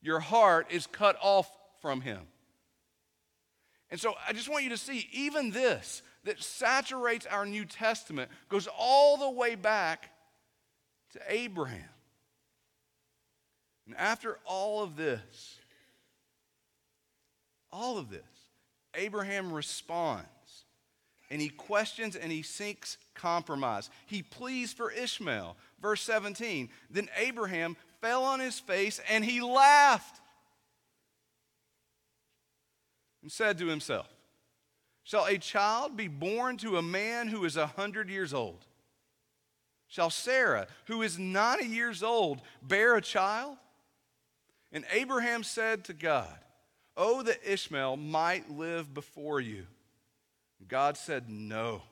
your 0.00 0.20
heart 0.20 0.68
is 0.70 0.86
cut 0.86 1.16
off 1.20 1.50
from 1.80 2.00
Him. 2.00 2.20
And 3.90 3.98
so 3.98 4.14
I 4.26 4.32
just 4.32 4.48
want 4.48 4.64
you 4.64 4.70
to 4.70 4.76
see, 4.76 5.08
even 5.12 5.50
this 5.50 6.02
that 6.24 6.42
saturates 6.42 7.26
our 7.26 7.46
New 7.46 7.64
Testament 7.64 8.30
goes 8.48 8.68
all 8.78 9.16
the 9.16 9.30
way 9.30 9.54
back 9.54 10.10
to 11.12 11.20
Abraham. 11.28 11.88
And 13.86 13.96
after 13.96 14.38
all 14.44 14.82
of 14.82 14.96
this, 14.96 15.56
all 17.72 17.96
of 17.96 18.10
this, 18.10 18.20
Abraham 18.94 19.52
responds 19.52 20.26
and 21.30 21.40
he 21.40 21.48
questions 21.48 22.16
and 22.16 22.32
he 22.32 22.42
seeks 22.42 22.98
compromise. 23.14 23.90
He 24.06 24.22
pleads 24.22 24.72
for 24.72 24.90
Ishmael. 24.90 25.56
Verse 25.80 26.02
17 26.02 26.68
Then 26.90 27.08
Abraham 27.16 27.76
fell 28.00 28.24
on 28.24 28.40
his 28.40 28.58
face 28.58 29.00
and 29.10 29.24
he 29.24 29.40
laughed 29.40 30.20
and 33.22 33.30
said 33.30 33.58
to 33.58 33.66
himself, 33.66 34.08
Shall 35.04 35.26
a 35.26 35.38
child 35.38 35.96
be 35.96 36.08
born 36.08 36.56
to 36.58 36.76
a 36.76 36.82
man 36.82 37.28
who 37.28 37.44
is 37.44 37.56
a 37.56 37.66
hundred 37.66 38.10
years 38.10 38.34
old? 38.34 38.66
Shall 39.86 40.10
Sarah, 40.10 40.66
who 40.86 41.00
is 41.02 41.18
ninety 41.18 41.66
years 41.66 42.02
old, 42.02 42.42
bear 42.62 42.96
a 42.96 43.00
child? 43.00 43.56
And 44.70 44.84
Abraham 44.92 45.42
said 45.42 45.84
to 45.84 45.94
God, 45.94 46.38
Oh, 46.94 47.22
that 47.22 47.50
Ishmael 47.50 47.96
might 47.96 48.50
live 48.50 48.92
before 48.92 49.40
you. 49.40 49.66
God 50.66 50.96
said, 50.96 51.30
No. 51.30 51.82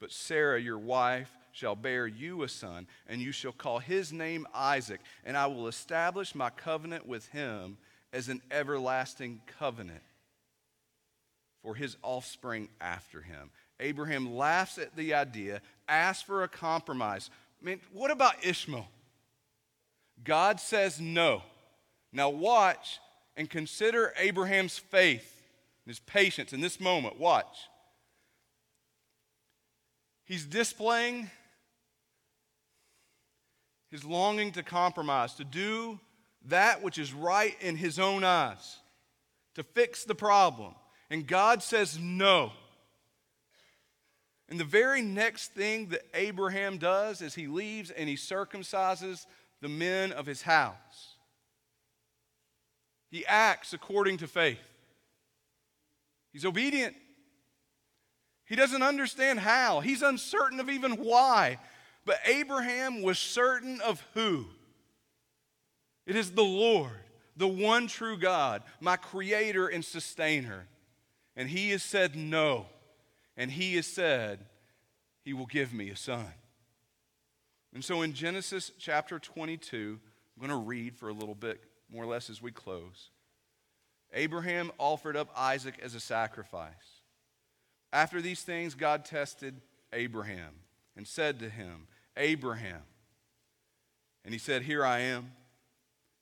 But 0.00 0.12
Sarah, 0.12 0.60
your 0.60 0.78
wife, 0.78 1.30
shall 1.50 1.76
bear 1.76 2.06
you 2.06 2.42
a 2.42 2.48
son, 2.48 2.86
and 3.08 3.20
you 3.20 3.32
shall 3.32 3.52
call 3.52 3.78
his 3.78 4.12
name 4.12 4.46
Isaac, 4.52 5.00
and 5.24 5.36
I 5.36 5.46
will 5.46 5.68
establish 5.68 6.34
my 6.34 6.50
covenant 6.50 7.06
with 7.06 7.28
him 7.28 7.78
as 8.14 8.28
an 8.28 8.40
everlasting 8.50 9.40
covenant 9.58 10.02
for 11.62 11.74
his 11.74 11.96
offspring 12.02 12.68
after 12.80 13.20
him. 13.20 13.50
Abraham 13.80 14.36
laughs 14.36 14.78
at 14.78 14.94
the 14.94 15.14
idea, 15.14 15.60
asks 15.88 16.22
for 16.22 16.44
a 16.44 16.48
compromise. 16.48 17.28
I 17.60 17.64
mean, 17.66 17.80
what 17.92 18.12
about 18.12 18.44
Ishmael? 18.44 18.86
God 20.22 20.60
says 20.60 21.00
no. 21.00 21.42
Now, 22.12 22.30
watch 22.30 23.00
and 23.36 23.50
consider 23.50 24.14
Abraham's 24.16 24.78
faith, 24.78 25.42
and 25.84 25.90
his 25.90 25.98
patience 25.98 26.52
in 26.52 26.60
this 26.60 26.78
moment. 26.78 27.18
Watch. 27.18 27.68
He's 30.24 30.44
displaying 30.44 31.30
his 33.90 34.04
longing 34.04 34.52
to 34.52 34.62
compromise, 34.62 35.34
to 35.34 35.44
do 35.44 35.98
that 36.48 36.82
which 36.82 36.98
is 36.98 37.12
right 37.12 37.56
in 37.60 37.76
his 37.76 37.98
own 37.98 38.24
eyes, 38.24 38.78
to 39.54 39.62
fix 39.62 40.04
the 40.04 40.14
problem. 40.14 40.74
And 41.10 41.26
God 41.26 41.62
says 41.62 41.98
no. 41.98 42.52
And 44.48 44.60
the 44.60 44.64
very 44.64 45.00
next 45.02 45.52
thing 45.52 45.88
that 45.88 46.02
Abraham 46.12 46.78
does 46.78 47.22
is 47.22 47.34
he 47.34 47.46
leaves 47.46 47.90
and 47.90 48.08
he 48.08 48.16
circumcises 48.16 49.26
the 49.60 49.68
men 49.68 50.12
of 50.12 50.26
his 50.26 50.42
house. 50.42 51.16
He 53.10 53.24
acts 53.26 53.72
according 53.72 54.18
to 54.18 54.26
faith. 54.26 54.58
He's 56.32 56.44
obedient. 56.44 56.96
He 58.44 58.56
doesn't 58.56 58.82
understand 58.82 59.38
how. 59.38 59.80
He's 59.80 60.02
uncertain 60.02 60.60
of 60.60 60.68
even 60.68 60.92
why. 60.92 61.58
But 62.04 62.18
Abraham 62.26 63.02
was 63.02 63.18
certain 63.18 63.80
of 63.80 64.04
who? 64.14 64.46
It 66.06 66.16
is 66.16 66.32
the 66.32 66.42
Lord, 66.42 66.90
the 67.36 67.48
one 67.48 67.86
true 67.86 68.18
God, 68.18 68.62
my 68.80 68.96
creator 68.96 69.68
and 69.68 69.84
sustainer. 69.84 70.66
And 71.36 71.48
he 71.48 71.70
has 71.70 71.82
said 71.82 72.14
no. 72.14 72.66
And 73.36 73.50
he 73.50 73.76
has 73.76 73.86
said, 73.86 74.40
He 75.24 75.32
will 75.32 75.46
give 75.46 75.72
me 75.72 75.90
a 75.90 75.96
son. 75.96 76.26
And 77.72 77.84
so 77.84 78.02
in 78.02 78.12
Genesis 78.12 78.70
chapter 78.78 79.18
22, 79.18 79.98
I'm 80.36 80.46
going 80.46 80.50
to 80.50 80.64
read 80.64 80.96
for 80.96 81.08
a 81.08 81.12
little 81.12 81.34
bit, 81.34 81.60
more 81.90 82.04
or 82.04 82.06
less 82.06 82.30
as 82.30 82.40
we 82.40 82.52
close. 82.52 83.10
Abraham 84.12 84.70
offered 84.78 85.16
up 85.16 85.28
Isaac 85.36 85.74
as 85.82 85.94
a 85.94 86.00
sacrifice. 86.00 87.02
After 87.92 88.20
these 88.20 88.42
things, 88.42 88.74
God 88.74 89.04
tested 89.04 89.60
Abraham 89.92 90.54
and 90.96 91.06
said 91.06 91.40
to 91.40 91.48
him, 91.48 91.88
Abraham. 92.16 92.82
And 94.24 94.32
he 94.32 94.38
said, 94.38 94.62
Here 94.62 94.84
I 94.84 95.00
am. 95.00 95.32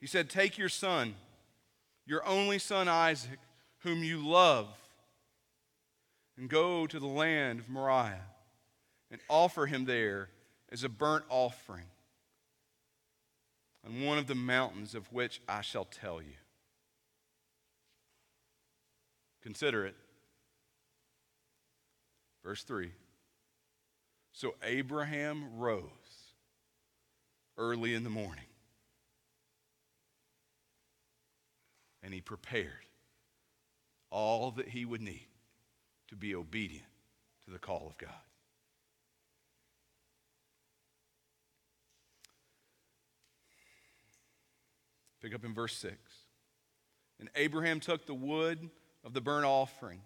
He 0.02 0.08
said, 0.08 0.28
Take 0.28 0.58
your 0.58 0.68
son, 0.68 1.14
your 2.06 2.26
only 2.26 2.58
son 2.58 2.88
Isaac, 2.88 3.38
whom 3.84 4.02
you 4.02 4.18
love, 4.18 4.66
and 6.36 6.50
go 6.50 6.88
to 6.88 6.98
the 6.98 7.06
land 7.06 7.60
of 7.60 7.68
Moriah 7.68 8.26
and 9.12 9.20
offer 9.30 9.66
him 9.66 9.84
there 9.84 10.28
as 10.72 10.82
a 10.82 10.88
burnt 10.88 11.24
offering 11.28 11.84
on 13.86 14.04
one 14.04 14.18
of 14.18 14.26
the 14.26 14.34
mountains 14.34 14.96
of 14.96 15.12
which 15.12 15.40
I 15.48 15.60
shall 15.60 15.84
tell 15.84 16.20
you. 16.20 16.34
Consider 19.40 19.86
it. 19.86 19.94
Verse 22.42 22.64
3. 22.64 22.90
So 24.32 24.56
Abraham 24.64 25.60
rose 25.60 25.84
early 27.56 27.94
in 27.94 28.02
the 28.02 28.10
morning 28.10 28.46
and 32.02 32.12
he 32.12 32.20
prepared 32.20 32.86
all 34.10 34.50
that 34.52 34.68
he 34.68 34.84
would 34.84 35.00
need 35.00 35.26
to 36.08 36.16
be 36.16 36.34
obedient 36.34 36.84
to 37.44 37.50
the 37.50 37.58
call 37.58 37.86
of 37.88 37.96
God. 37.98 38.10
Pick 45.22 45.34
up 45.34 45.44
in 45.44 45.54
verse 45.54 45.76
6. 45.76 45.94
And 47.20 47.30
Abraham 47.36 47.78
took 47.78 48.06
the 48.06 48.14
wood 48.14 48.68
of 49.04 49.14
the 49.14 49.20
burnt 49.20 49.46
offering, 49.46 50.00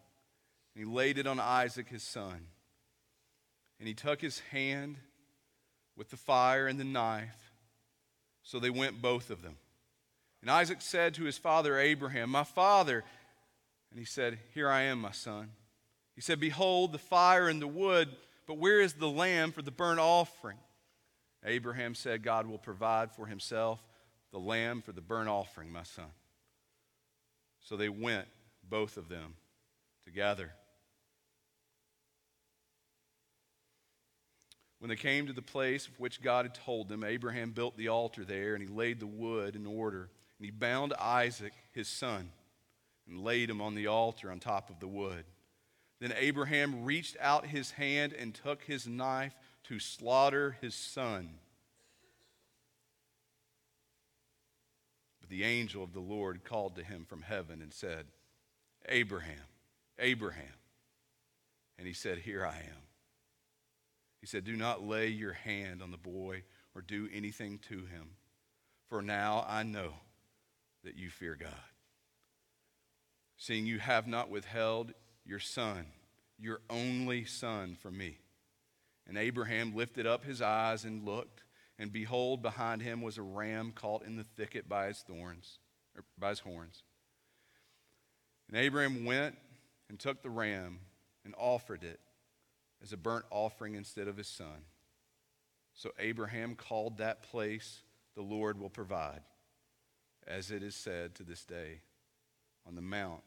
and 0.75 0.85
he 0.85 0.85
laid 0.85 1.17
it 1.17 1.27
on 1.27 1.41
Isaac 1.41 1.89
his 1.89 2.03
son. 2.03 2.49
And 3.79 3.89
he 3.89 3.95
took 3.95 4.21
his 4.21 4.41
hand 4.51 4.97
with 5.97 6.11
the 6.11 6.17
fire 6.17 6.67
and 6.67 6.79
the 6.79 6.85
knife. 6.85 7.53
So 8.43 8.59
they 8.59 8.71
went 8.71 9.01
both 9.01 9.31
of 9.31 9.43
them. 9.43 9.57
And 10.47 10.53
Isaac 10.53 10.81
said 10.81 11.15
to 11.15 11.25
his 11.25 11.37
father 11.37 11.77
Abraham, 11.77 12.31
My 12.31 12.45
father. 12.45 13.03
And 13.91 13.99
he 13.99 14.05
said, 14.05 14.39
Here 14.55 14.71
I 14.71 14.83
am, 14.83 15.01
my 15.01 15.11
son. 15.11 15.51
He 16.15 16.21
said, 16.21 16.39
Behold, 16.39 16.93
the 16.93 16.99
fire 16.99 17.49
and 17.49 17.61
the 17.61 17.67
wood, 17.67 18.15
but 18.47 18.57
where 18.57 18.81
is 18.81 18.93
the 18.93 19.09
lamb 19.09 19.51
for 19.51 19.63
the 19.63 19.73
burnt 19.73 19.99
offering? 19.99 20.59
Abraham 21.45 21.97
said, 21.97 22.23
God 22.23 22.47
will 22.47 22.59
provide 22.59 23.11
for 23.11 23.27
himself 23.27 23.83
the 24.31 24.39
lamb 24.39 24.83
for 24.83 24.93
the 24.93 25.01
burnt 25.01 25.29
offering, 25.29 25.73
my 25.73 25.83
son. 25.83 26.13
So 27.59 27.77
they 27.77 27.89
went, 27.89 28.29
both 28.63 28.99
of 28.99 29.09
them, 29.09 29.35
together. 30.05 30.53
When 34.79 34.91
they 34.91 34.95
came 34.95 35.27
to 35.27 35.33
the 35.33 35.43
place 35.43 35.89
of 35.89 35.99
which 35.99 36.23
God 36.23 36.45
had 36.45 36.55
told 36.55 36.89
them, 36.89 37.03
Abraham 37.03 37.51
built 37.51 37.77
the 37.77 37.89
altar 37.89 38.25
there, 38.25 38.55
and 38.55 38.63
he 38.63 38.73
laid 38.73 39.01
the 39.01 39.09
wood 39.09 39.57
in 39.57 39.67
order. 39.67 40.09
And 40.39 40.45
he 40.45 40.51
bound 40.51 40.93
Isaac, 40.95 41.53
his 41.73 41.89
son, 41.89 42.31
and 43.09 43.25
laid 43.25 43.49
him 43.49 43.61
on 43.61 43.75
the 43.75 43.87
altar 43.87 44.31
on 44.31 44.39
top 44.39 44.69
of 44.71 44.81
the 44.81 44.89
wood. 44.89 45.25
Then 46.01 46.13
Abraham 46.17 46.85
reached 46.85 47.17
out 47.21 47.47
his 47.47 47.71
hand 47.73 48.13
and 48.13 48.35
took 48.35 48.63
his 48.63 48.87
knife 48.87 49.35
to 49.65 49.79
slaughter 49.79 50.57
his 50.61 50.75
son. 50.75 51.31
But 55.21 55.31
the 55.31 55.45
angel 55.45 55.83
of 55.83 55.95
the 55.95 56.01
Lord 56.01 56.45
called 56.45 56.77
to 56.77 56.85
him 56.85 57.07
from 57.09 57.23
heaven 57.23 57.63
and 57.63 57.73
said, 57.73 58.07
Abraham, 58.89 59.35
Abraham. 59.99 60.45
And 61.79 61.87
he 61.87 61.95
said, 61.95 62.19
Here 62.19 62.45
I 62.45 62.57
am. 62.57 62.83
He 64.21 64.27
said, 64.27 64.45
Do 64.45 64.57
not 64.57 64.87
lay 64.87 65.09
your 65.09 65.33
hand 65.33 65.83
on 65.83 65.91
the 65.91 65.97
boy 65.97 66.43
or 66.75 66.83
do 66.83 67.09
anything 67.13 67.59
to 67.69 67.77
him, 67.77 68.11
for 68.89 69.01
now 69.01 69.47
I 69.49 69.63
know 69.63 69.95
that 70.87 70.97
you 70.97 71.11
fear 71.11 71.37
God. 71.39 71.53
Seeing 73.37 73.67
you 73.67 73.79
have 73.79 74.07
not 74.07 74.31
withheld 74.31 74.93
your 75.25 75.41
son, 75.41 75.87
your 76.39 76.61
only 76.71 77.25
son, 77.25 77.77
from 77.81 77.99
me. 77.99 78.19
And 79.07 79.19
Abraham 79.19 79.75
lifted 79.75 80.07
up 80.07 80.25
his 80.25 80.41
eyes 80.41 80.85
and 80.85 81.05
looked, 81.05 81.43
and 81.79 81.93
behold, 81.93 82.41
behind 82.41 82.83
him 82.83 83.03
was 83.03 83.19
a 83.19 83.23
ram 83.23 83.73
caught 83.75 84.05
in 84.05 84.17
the 84.17 84.25
thicket 84.25 84.69
by 84.69 84.87
his 84.87 85.05
thorns, 85.07 85.59
or 85.95 86.05
by 86.19 86.31
his 86.31 86.41
horns. 86.41 86.83
And 88.49 88.57
Abraham 88.57 89.05
went 89.05 89.37
and 89.89 89.99
took 89.99 90.23
the 90.23 90.31
ram 90.31 90.79
and 91.25 91.35
offered 91.37 91.85
it 91.85 92.01
as 92.83 92.93
a 92.93 92.97
burnt 92.97 93.25
offering 93.31 93.75
instead 93.75 94.09
of 94.09 94.17
his 94.17 94.29
son. 94.29 94.65
So 95.75 95.91
Abraham 95.99 96.55
called 96.55 96.99
that 96.99 97.23
place, 97.23 97.83
The 98.15 98.23
Lord 98.23 98.59
will 98.59 98.71
provide, 98.71 99.21
as 100.27 100.51
it 100.51 100.63
is 100.63 100.75
said 100.75 101.15
to 101.15 101.23
this 101.23 101.45
day, 101.45 101.81
On 102.67 102.75
the 102.75 102.83
mount 102.83 103.23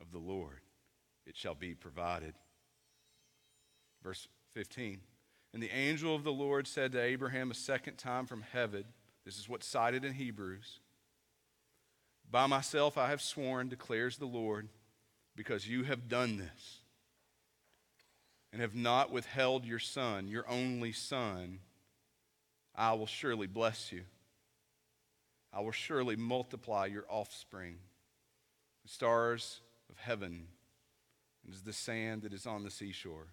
of 0.00 0.12
the 0.12 0.18
Lord 0.18 0.60
it 1.26 1.36
shall 1.36 1.54
be 1.54 1.74
provided. 1.74 2.34
Verse 4.02 4.28
15. 4.52 5.00
And 5.52 5.62
the 5.62 5.70
angel 5.70 6.14
of 6.14 6.24
the 6.24 6.32
Lord 6.32 6.66
said 6.66 6.92
to 6.92 7.00
Abraham 7.00 7.50
a 7.50 7.54
second 7.54 7.96
time 7.96 8.26
from 8.26 8.42
heaven, 8.42 8.84
this 9.24 9.38
is 9.38 9.48
what's 9.48 9.66
cited 9.66 10.04
in 10.04 10.12
Hebrews 10.12 10.80
By 12.30 12.46
myself 12.46 12.98
I 12.98 13.08
have 13.08 13.22
sworn, 13.22 13.68
declares 13.68 14.18
the 14.18 14.26
Lord, 14.26 14.68
because 15.36 15.68
you 15.68 15.84
have 15.84 16.08
done 16.08 16.36
this 16.36 16.80
and 18.52 18.60
have 18.60 18.74
not 18.74 19.10
withheld 19.10 19.64
your 19.64 19.78
son, 19.78 20.28
your 20.28 20.48
only 20.48 20.92
son, 20.92 21.60
I 22.74 22.92
will 22.92 23.06
surely 23.06 23.46
bless 23.46 23.90
you. 23.90 24.02
I 25.54 25.60
will 25.60 25.72
surely 25.72 26.16
multiply 26.16 26.86
your 26.86 27.04
offspring. 27.08 27.76
The 28.82 28.88
stars 28.88 29.60
of 29.88 29.98
heaven 29.98 30.48
and 31.44 31.54
as 31.54 31.62
the 31.62 31.72
sand 31.72 32.22
that 32.22 32.32
is 32.32 32.46
on 32.46 32.64
the 32.64 32.70
seashore. 32.70 33.28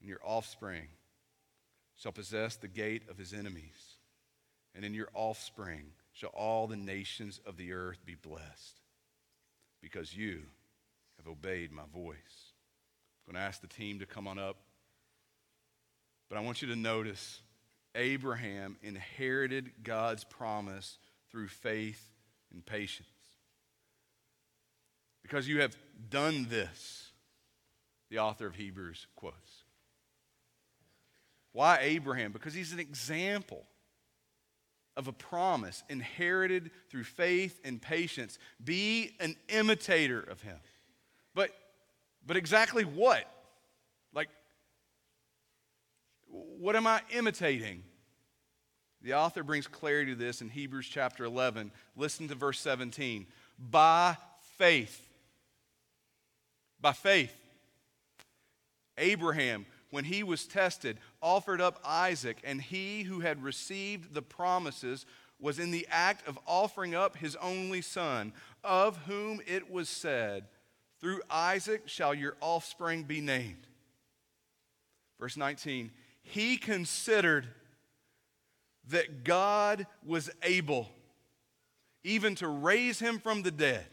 And 0.00 0.08
your 0.08 0.20
offspring 0.24 0.88
shall 1.96 2.12
possess 2.12 2.56
the 2.56 2.68
gate 2.68 3.02
of 3.10 3.18
his 3.18 3.32
enemies. 3.32 3.96
And 4.74 4.84
in 4.84 4.94
your 4.94 5.08
offspring 5.14 5.92
shall 6.12 6.30
all 6.30 6.66
the 6.66 6.76
nations 6.76 7.40
of 7.46 7.56
the 7.56 7.72
earth 7.72 8.04
be 8.04 8.14
blessed, 8.14 8.80
because 9.80 10.16
you 10.16 10.42
have 11.16 11.26
obeyed 11.26 11.72
my 11.72 11.82
voice. 11.92 12.52
I'm 13.26 13.32
going 13.32 13.42
to 13.42 13.46
ask 13.46 13.60
the 13.60 13.66
team 13.66 13.98
to 14.00 14.06
come 14.06 14.28
on 14.28 14.38
up. 14.38 14.56
But 16.28 16.38
I 16.38 16.42
want 16.42 16.60
you 16.60 16.68
to 16.68 16.76
notice 16.76 17.40
Abraham 17.94 18.76
inherited 18.82 19.70
God's 19.82 20.24
promise 20.24 20.98
through 21.30 21.48
faith 21.48 22.10
and 22.52 22.64
patience. 22.64 23.08
Because 25.22 25.48
you 25.48 25.60
have 25.60 25.76
done 26.08 26.46
this, 26.48 27.12
the 28.10 28.18
author 28.18 28.46
of 28.46 28.54
Hebrews 28.54 29.06
quotes. 29.16 29.64
Why 31.52 31.78
Abraham? 31.82 32.32
Because 32.32 32.54
he's 32.54 32.72
an 32.72 32.80
example 32.80 33.64
of 34.96 35.08
a 35.08 35.12
promise 35.12 35.82
inherited 35.88 36.70
through 36.90 37.04
faith 37.04 37.60
and 37.64 37.80
patience. 37.80 38.38
Be 38.62 39.12
an 39.20 39.36
imitator 39.48 40.20
of 40.20 40.40
him. 40.40 40.56
But 41.34 41.50
but 42.26 42.36
exactly 42.36 42.84
what? 42.84 43.24
Like, 44.12 44.28
what 46.58 46.76
am 46.76 46.86
I 46.86 47.00
imitating? 47.10 47.82
The 49.02 49.14
author 49.14 49.42
brings 49.42 49.66
clarity 49.66 50.12
to 50.12 50.18
this 50.18 50.40
in 50.40 50.48
Hebrews 50.48 50.88
chapter 50.88 51.24
11. 51.24 51.70
Listen 51.96 52.28
to 52.28 52.34
verse 52.34 52.60
17. 52.60 53.26
By 53.58 54.16
faith. 54.56 55.00
By 56.80 56.92
faith. 56.92 57.34
Abraham, 58.96 59.66
when 59.90 60.04
he 60.04 60.22
was 60.22 60.46
tested, 60.46 60.98
offered 61.22 61.60
up 61.60 61.80
Isaac, 61.84 62.38
and 62.42 62.60
he 62.60 63.04
who 63.04 63.20
had 63.20 63.42
received 63.42 64.14
the 64.14 64.22
promises 64.22 65.06
was 65.40 65.60
in 65.60 65.70
the 65.70 65.86
act 65.90 66.26
of 66.26 66.38
offering 66.46 66.94
up 66.94 67.16
his 67.16 67.36
only 67.36 67.80
son, 67.80 68.32
of 68.64 68.96
whom 69.06 69.40
it 69.46 69.70
was 69.70 69.88
said, 69.88 70.44
through 71.00 71.20
Isaac 71.30 71.82
shall 71.86 72.12
your 72.12 72.36
offspring 72.40 73.04
be 73.04 73.20
named. 73.20 73.66
Verse 75.20 75.36
19, 75.36 75.92
he 76.28 76.56
considered 76.56 77.46
that 78.88 79.24
God 79.24 79.86
was 80.04 80.30
able 80.42 80.88
even 82.04 82.34
to 82.36 82.48
raise 82.48 82.98
him 83.00 83.18
from 83.18 83.42
the 83.42 83.50
dead, 83.50 83.86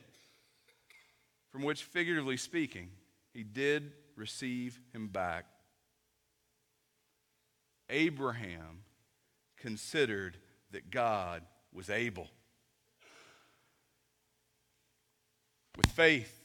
from 1.52 1.64
which, 1.64 1.84
figuratively 1.84 2.38
speaking, 2.38 2.90
he 3.34 3.44
did 3.44 3.92
receive 4.16 4.80
him 4.94 5.08
back. 5.08 5.46
Abraham 7.90 8.84
considered 9.58 10.38
that 10.72 10.92
God 10.92 11.42
was 11.74 11.90
able. 11.90 12.28
With 15.78 15.88
faith, 15.88 16.42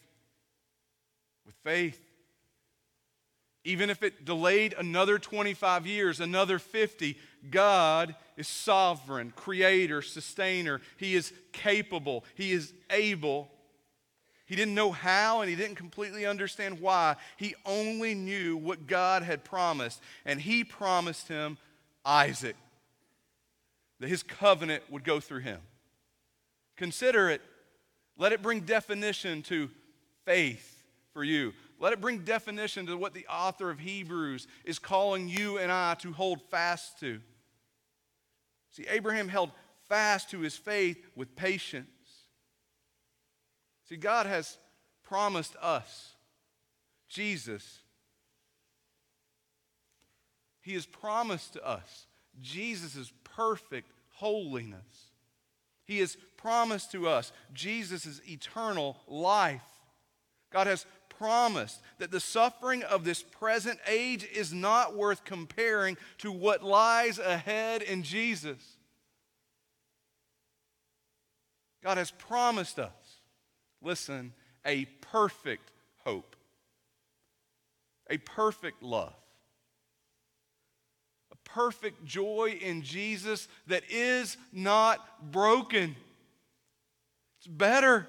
with 1.47 1.55
faith. 1.63 2.10
Even 3.71 3.89
if 3.89 4.03
it 4.03 4.25
delayed 4.25 4.75
another 4.77 5.17
25 5.17 5.87
years, 5.87 6.19
another 6.19 6.59
50, 6.59 7.17
God 7.53 8.17
is 8.37 8.49
sovereign, 8.49 9.33
creator, 9.37 10.03
sustainer. 10.03 10.81
He 10.97 11.15
is 11.15 11.33
capable, 11.53 12.25
He 12.35 12.51
is 12.51 12.73
able. 12.91 13.49
He 14.47 14.57
didn't 14.57 14.75
know 14.75 14.91
how 14.91 15.43
and 15.43 15.49
he 15.49 15.55
didn't 15.55 15.77
completely 15.77 16.27
understand 16.27 16.81
why. 16.81 17.15
He 17.37 17.55
only 17.65 18.17
knew 18.17 18.57
what 18.57 18.89
God 18.89 19.23
had 19.23 19.45
promised, 19.45 20.03
and 20.25 20.41
he 20.41 20.65
promised 20.65 21.29
him 21.29 21.57
Isaac, 22.05 22.57
that 24.01 24.09
his 24.09 24.25
covenant 24.25 24.83
would 24.91 25.05
go 25.05 25.21
through 25.21 25.43
him. 25.43 25.61
Consider 26.77 27.31
it. 27.31 27.43
Let 28.19 28.33
it 28.33 28.43
bring 28.43 28.63
definition 28.63 29.43
to 29.43 29.71
faith 30.25 30.83
for 31.13 31.23
you. 31.23 31.53
Let 31.81 31.95
it 31.95 32.01
bring 32.01 32.19
definition 32.19 32.87
to 32.87 32.97
what 32.97 33.15
the 33.15 33.27
author 33.27 33.71
of 33.71 33.81
Hebrews 33.81 34.47
is 34.65 34.79
calling 34.79 35.29
you 35.29 35.59
and 35.59 35.73
I 35.73 35.95
to 36.01 36.13
hold 36.13 36.43
fast 36.51 37.01
to. 37.01 37.21
See, 38.71 38.87
Abraham 38.89 39.29
held 39.29 39.51
fast 39.89 40.31
to 40.31 40.41
his 40.41 40.55
faith 40.55 40.99
with 41.17 41.35
patience. 41.35 41.89
See, 43.89 43.97
God 43.97 44.27
has 44.27 44.59
promised 45.03 45.57
us 45.61 46.15
Jesus. 47.09 47.81
He 50.61 50.75
has 50.75 50.85
promised 50.85 51.55
to 51.55 51.67
us 51.67 52.07
Jesus' 52.41 53.11
perfect 53.25 53.91
holiness. 54.11 55.11
He 55.87 55.99
has 56.01 56.19
promised 56.37 56.93
to 56.93 57.09
us 57.09 57.33
Jesus' 57.55 58.21
eternal 58.29 58.99
life. 59.09 59.63
God 60.53 60.67
has 60.67 60.85
promised 61.21 61.83
that 61.99 62.11
the 62.11 62.19
suffering 62.19 62.83
of 62.83 63.05
this 63.05 63.23
present 63.23 63.79
age 63.87 64.27
is 64.35 64.55
not 64.55 64.97
worth 64.97 65.23
comparing 65.23 65.99
to 66.17 66.33
what 66.33 66.63
lies 66.65 67.19
ahead 67.19 67.83
in 67.83 68.03
Jesus. 68.03 68.57
God 71.85 71.99
has 71.99 72.11
promised 72.11 72.79
us 72.79 72.91
listen, 73.83 74.33
a 74.65 74.87
perfect 75.03 75.71
hope, 76.05 76.37
a 78.09 78.17
perfect 78.17 78.83
love, 78.83 79.13
a 81.33 81.37
perfect 81.49 82.03
joy 82.07 82.59
in 82.63 82.81
Jesus 82.81 83.47
that 83.67 83.83
is 83.91 84.39
not 84.55 85.31
broken. 85.31 85.97
It's 87.39 87.47
better. 87.47 88.09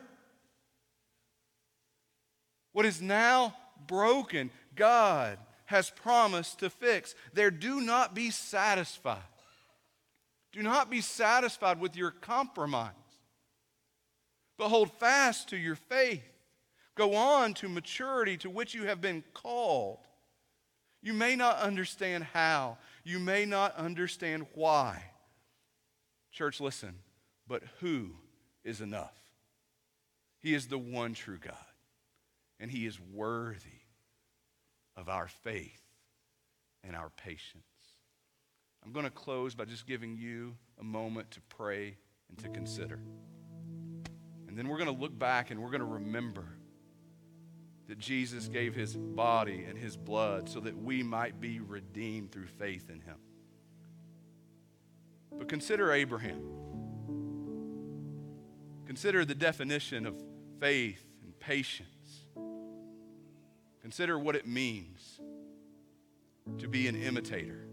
What 2.74 2.86
is 2.86 3.02
now 3.02 3.56
broken, 3.88 4.50
God 4.76 5.38
has 5.66 5.90
promised 5.90 6.60
to 6.60 6.70
fix. 6.70 7.16
There, 7.34 7.52
do 7.52 7.82
not 7.82 8.14
be 8.14 8.30
satisfied. 8.30 9.20
Do 10.52 10.62
not 10.62 10.90
be 10.90 11.02
satisfied 11.02 11.80
with 11.80 11.96
your 11.96 12.12
compromise 12.12 12.92
but 14.62 14.70
hold 14.70 14.92
fast 14.92 15.50
to 15.50 15.58
your 15.58 15.74
faith. 15.74 16.22
Go 16.94 17.16
on 17.16 17.56
to 17.56 17.68
maturity 17.68 18.38
to 18.38 18.50
which 18.52 18.76
you 18.76 18.84
have 18.84 19.02
been 19.02 19.24
called. 19.34 19.98
You 21.02 21.14
may 21.14 21.36
not 21.36 21.58
understand 21.58 22.26
how, 22.26 22.78
you 23.04 23.18
may 23.18 23.46
not 23.46 23.76
understand 23.76 24.46
why. 24.54 25.02
Church, 26.32 26.62
listen, 26.62 26.94
but 27.48 27.64
who 27.80 28.12
is 28.64 28.82
enough? 28.82 29.16
He 30.42 30.54
is 30.54 30.68
the 30.68 30.78
one 30.78 31.16
true 31.16 31.40
God, 31.44 31.56
and 32.62 32.72
He 32.72 32.86
is 32.86 32.98
worthy 33.12 33.82
of 34.96 35.10
our 35.10 35.28
faith 35.28 35.82
and 36.84 36.96
our 36.96 37.10
patience. 37.10 37.66
I'm 38.86 38.94
going 38.94 39.06
to 39.06 39.12
close 39.12 39.54
by 39.54 39.66
just 39.66 39.86
giving 39.86 40.16
you 40.16 40.56
a 40.80 40.84
moment 40.84 41.32
to 41.32 41.42
pray 41.42 41.98
and 42.30 42.38
to 42.40 42.50
consider. 42.50 43.00
And 44.48 44.58
then 44.58 44.68
we're 44.68 44.78
going 44.78 44.94
to 44.94 45.02
look 45.02 45.18
back 45.18 45.52
and 45.52 45.62
we're 45.62 45.70
going 45.70 45.82
to 45.82 45.86
remember 45.86 46.46
that 47.88 48.00
Jesus 48.00 48.48
gave 48.48 48.74
his 48.74 48.96
body 48.96 49.66
and 49.68 49.78
his 49.78 49.98
blood 49.98 50.48
so 50.48 50.60
that 50.62 50.78
we 50.78 51.04
might 51.04 51.42
be 51.42 51.60
redeemed 51.60 52.32
through 52.32 52.48
faith 52.48 52.90
in 52.90 53.02
him. 53.02 53.18
But 55.38 55.48
consider 55.48 55.92
Abraham. 55.92 56.42
Consider 58.86 59.26
the 59.26 59.36
definition 59.36 60.06
of 60.06 60.22
faith 60.60 61.04
and 61.24 61.38
patience. 61.40 62.01
Consider 63.82 64.20
what 64.20 64.36
it 64.36 64.48
means 64.48 65.20
to 66.60 66.68
be 66.68 66.88
an 66.88 66.96
imitator. 66.96 67.66